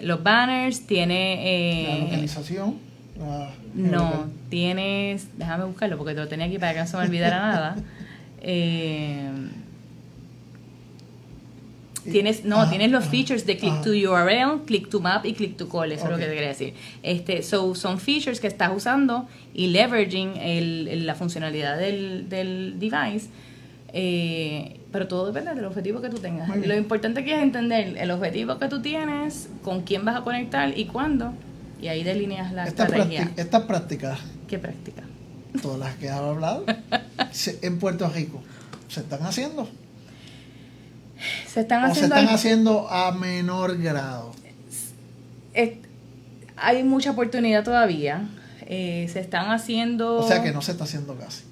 [0.04, 1.88] los banners, tiene...
[1.90, 2.76] la localización.
[3.74, 5.28] no, tienes...
[5.38, 7.76] Déjame buscarlo porque te lo tenía aquí para que no se me olvidara nada.
[12.12, 15.68] Tienes, no, tienes los features de click to URL, click to map y click to
[15.68, 16.74] call, eso es lo que te quería decir.
[17.02, 23.30] Este, so, son features que estás usando y leveraging el, la funcionalidad del, del device.
[23.98, 26.50] Eh, pero todo depende del objetivo que tú tengas.
[26.50, 30.78] Lo importante aquí es entender el objetivo que tú tienes, con quién vas a conectar
[30.78, 31.34] y cuándo.
[31.82, 33.32] Y ahí delineas la estrategia.
[33.38, 34.20] Estas prácticas.
[34.50, 35.04] ¿Qué práctica?
[35.62, 36.66] Todas las que he hablado
[37.62, 38.44] en Puerto Rico
[38.90, 39.70] se están haciendo.
[41.48, 42.16] Se están haciendo.
[42.16, 44.34] se están haciendo a menor grado.
[46.58, 48.28] hay mucha oportunidad todavía.
[48.68, 50.18] Eh, se están haciendo.
[50.18, 51.44] O sea que no se está haciendo casi.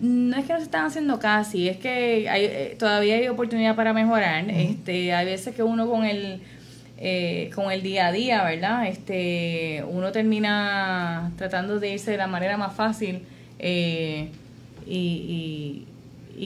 [0.00, 3.76] No es que no se están haciendo casi, es que hay, eh, todavía hay oportunidad
[3.76, 4.48] para mejorar.
[4.50, 6.42] Este, hay veces que uno con el
[6.98, 8.86] eh, con el día a día, ¿verdad?
[8.86, 13.22] Este, uno termina tratando de irse de la manera más fácil
[13.58, 14.30] y,
[14.86, 15.86] y,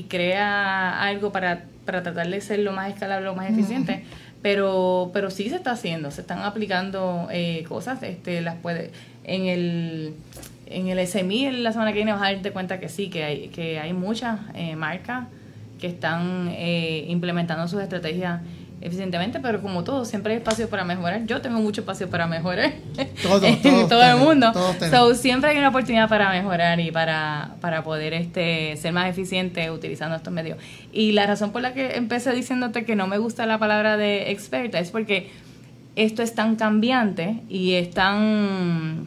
[0.08, 4.04] crea algo para para tratar de ser lo más escalable, lo más eficiente.
[4.42, 8.90] Pero, pero sí se está haciendo, se están aplicando eh, cosas, este, las puede,
[9.24, 10.14] en el,
[10.70, 13.48] en el SMI la semana que viene vas a darte cuenta que sí, que hay,
[13.48, 15.26] que hay muchas eh, marcas
[15.80, 18.40] que están eh, implementando sus estrategias
[18.80, 21.26] eficientemente, pero como todo, siempre hay espacio para mejorar.
[21.26, 22.72] Yo tengo mucho espacio para mejorar.
[23.22, 23.40] Todo,
[23.88, 24.52] todo el mundo.
[24.90, 29.70] So, siempre hay una oportunidad para mejorar y para, para poder este ser más eficiente
[29.70, 30.58] utilizando estos medios.
[30.92, 34.30] Y la razón por la que empecé diciéndote que no me gusta la palabra de
[34.30, 35.30] experta es porque
[35.96, 39.06] esto es tan cambiante y es tan,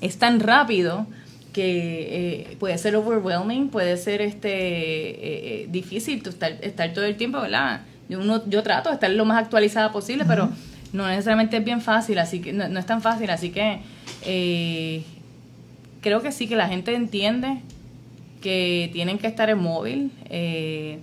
[0.00, 1.06] es tan rápido
[1.52, 7.16] que eh, puede ser overwhelming, puede ser este eh, eh, difícil estar, estar todo el
[7.16, 7.80] tiempo, ¿verdad?
[8.10, 10.50] Uno, yo trato de estar lo más actualizada posible, pero
[10.92, 13.80] no necesariamente es bien fácil, así que no, es tan fácil, así que
[14.22, 15.04] eh,
[16.00, 17.60] creo que sí que la gente entiende
[18.40, 20.98] que tienen que estar en móvil eh,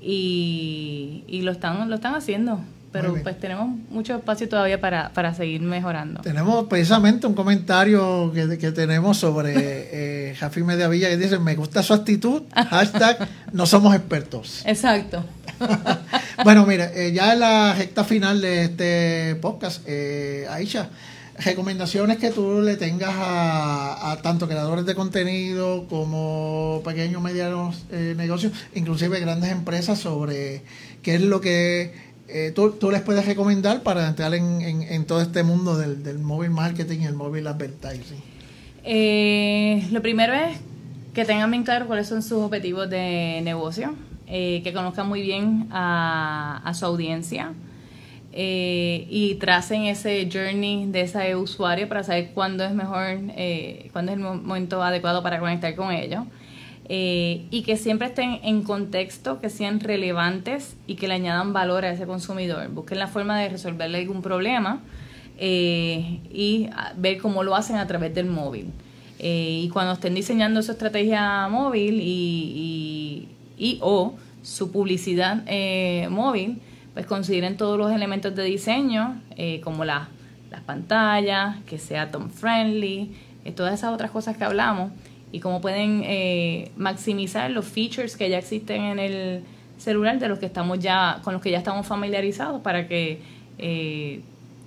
[0.00, 2.60] y, y, lo están lo están haciendo
[3.00, 6.20] pero pues tenemos mucho espacio todavía para, para seguir mejorando.
[6.22, 11.82] Tenemos precisamente un comentario que, que tenemos sobre eh, Jafi Mediavilla que dice, me gusta
[11.82, 14.62] su actitud, hashtag, no somos expertos.
[14.66, 15.24] Exacto.
[16.44, 20.90] bueno, mire, eh, ya en la recta final de este podcast, eh, Aisha,
[21.38, 28.14] recomendaciones que tú le tengas a, a tanto creadores de contenido como pequeños medianos eh,
[28.16, 30.62] negocios, inclusive grandes empresas sobre
[31.02, 35.20] qué es lo que eh, tú, tú, les puedes recomendar para entrar en, en, todo
[35.20, 38.20] este mundo del, del móvil marketing y el móvil advertising?
[38.84, 40.58] Eh, lo primero es
[41.14, 43.94] que tengan bien claro cuáles son sus objetivos de negocio,
[44.26, 47.52] eh, que conozcan muy bien a, a su audiencia
[48.38, 53.18] y tracen ese journey de ese usuario para saber cuándo es mejor,
[53.92, 56.24] cuándo es el momento adecuado para conectar con ellos.
[56.88, 61.84] Eh, y que siempre estén en contexto, que sean relevantes y que le añadan valor
[61.84, 62.68] a ese consumidor.
[62.68, 64.80] Busquen la forma de resolverle algún problema
[65.38, 68.70] eh, y ver cómo lo hacen a través del móvil.
[69.18, 73.28] Eh, y cuando estén diseñando su estrategia móvil y,
[73.58, 75.42] y, o su publicidad
[76.08, 76.60] móvil,
[76.94, 79.20] pues consideren todos los elementos de diseño,
[79.64, 80.06] como las
[80.66, 83.10] pantallas, que sea tom friendly,
[83.56, 84.92] todas esas otras cosas que hablamos
[85.36, 89.42] y cómo pueden eh, maximizar los features que ya existen en el
[89.76, 93.20] celular de los que estamos ya con los que ya estamos familiarizados para que
[93.58, 94.22] eh,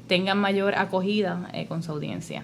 [0.07, 2.43] tengan mayor acogida eh, con su audiencia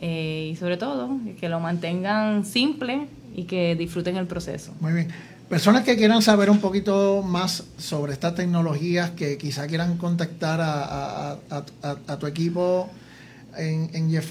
[0.00, 4.72] y sobre todo que lo mantengan simple y que disfruten el proceso.
[4.78, 5.08] Muy bien.
[5.48, 12.16] Personas que quieran saber un poquito más sobre estas tecnologías, que quizá quieran contactar a,
[12.20, 12.88] tu equipo
[13.56, 14.22] en, en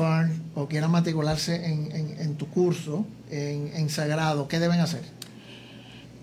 [0.55, 5.01] o quieran matricularse en, tu curso, en, Sagrado, ¿qué deben hacer?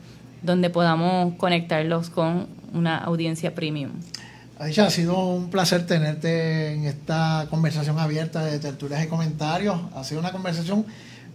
[0.42, 3.90] donde podamos conectarlos con una audiencia premium.
[4.58, 9.80] Aisha, ha sido un placer tenerte en esta conversación abierta de tertulias y comentarios.
[9.94, 10.84] Ha sido una conversación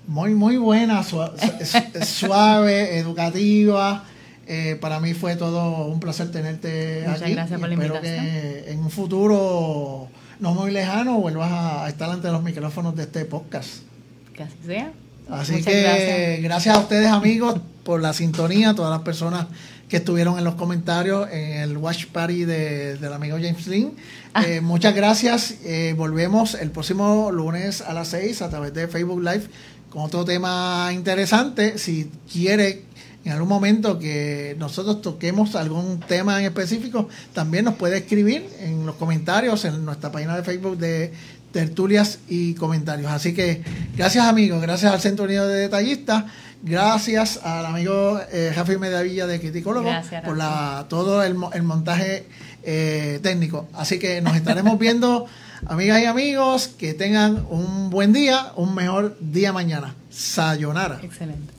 [0.08, 1.04] muy, muy buena,
[2.04, 4.04] suave, educativa.
[4.48, 7.34] Eh, para mí fue todo un placer tenerte Muchas aquí.
[7.34, 10.08] gracias por la espero que en un futuro
[10.40, 13.80] no muy lejano vuelvas a estar ante los micrófonos de este podcast.
[14.36, 14.92] Que así sea.
[15.30, 16.76] Así que gracias.
[16.76, 19.46] a ustedes amigos por la sintonía, todas las personas
[19.88, 23.94] que estuvieron en los comentarios en el watch party de, del amigo James Lynn.
[24.34, 24.44] Ah.
[24.44, 25.56] Eh, muchas gracias.
[25.64, 29.44] Eh, volvemos el próximo lunes a las 6 a través de Facebook Live
[29.92, 31.78] con otro tema interesante.
[31.78, 32.86] Si quiere
[33.24, 38.88] en algún momento que nosotros toquemos algún tema en específico, también nos puede escribir en
[38.88, 41.14] los comentarios en nuestra página de Facebook de
[41.56, 43.10] tertulias y comentarios.
[43.10, 43.64] Así que
[43.96, 46.26] gracias amigos, gracias al Centro Unido de Detallistas,
[46.62, 49.90] gracias al amigo eh, Jafi Medavilla de Criticólogo
[50.26, 52.28] por la, todo el, montaje
[52.64, 53.70] eh, técnico.
[53.72, 55.28] Así que nos estaremos viendo,
[55.68, 59.96] amigas y amigos, que tengan un buen día, un mejor día mañana.
[60.10, 61.00] Sayonara.
[61.04, 61.54] Excelente.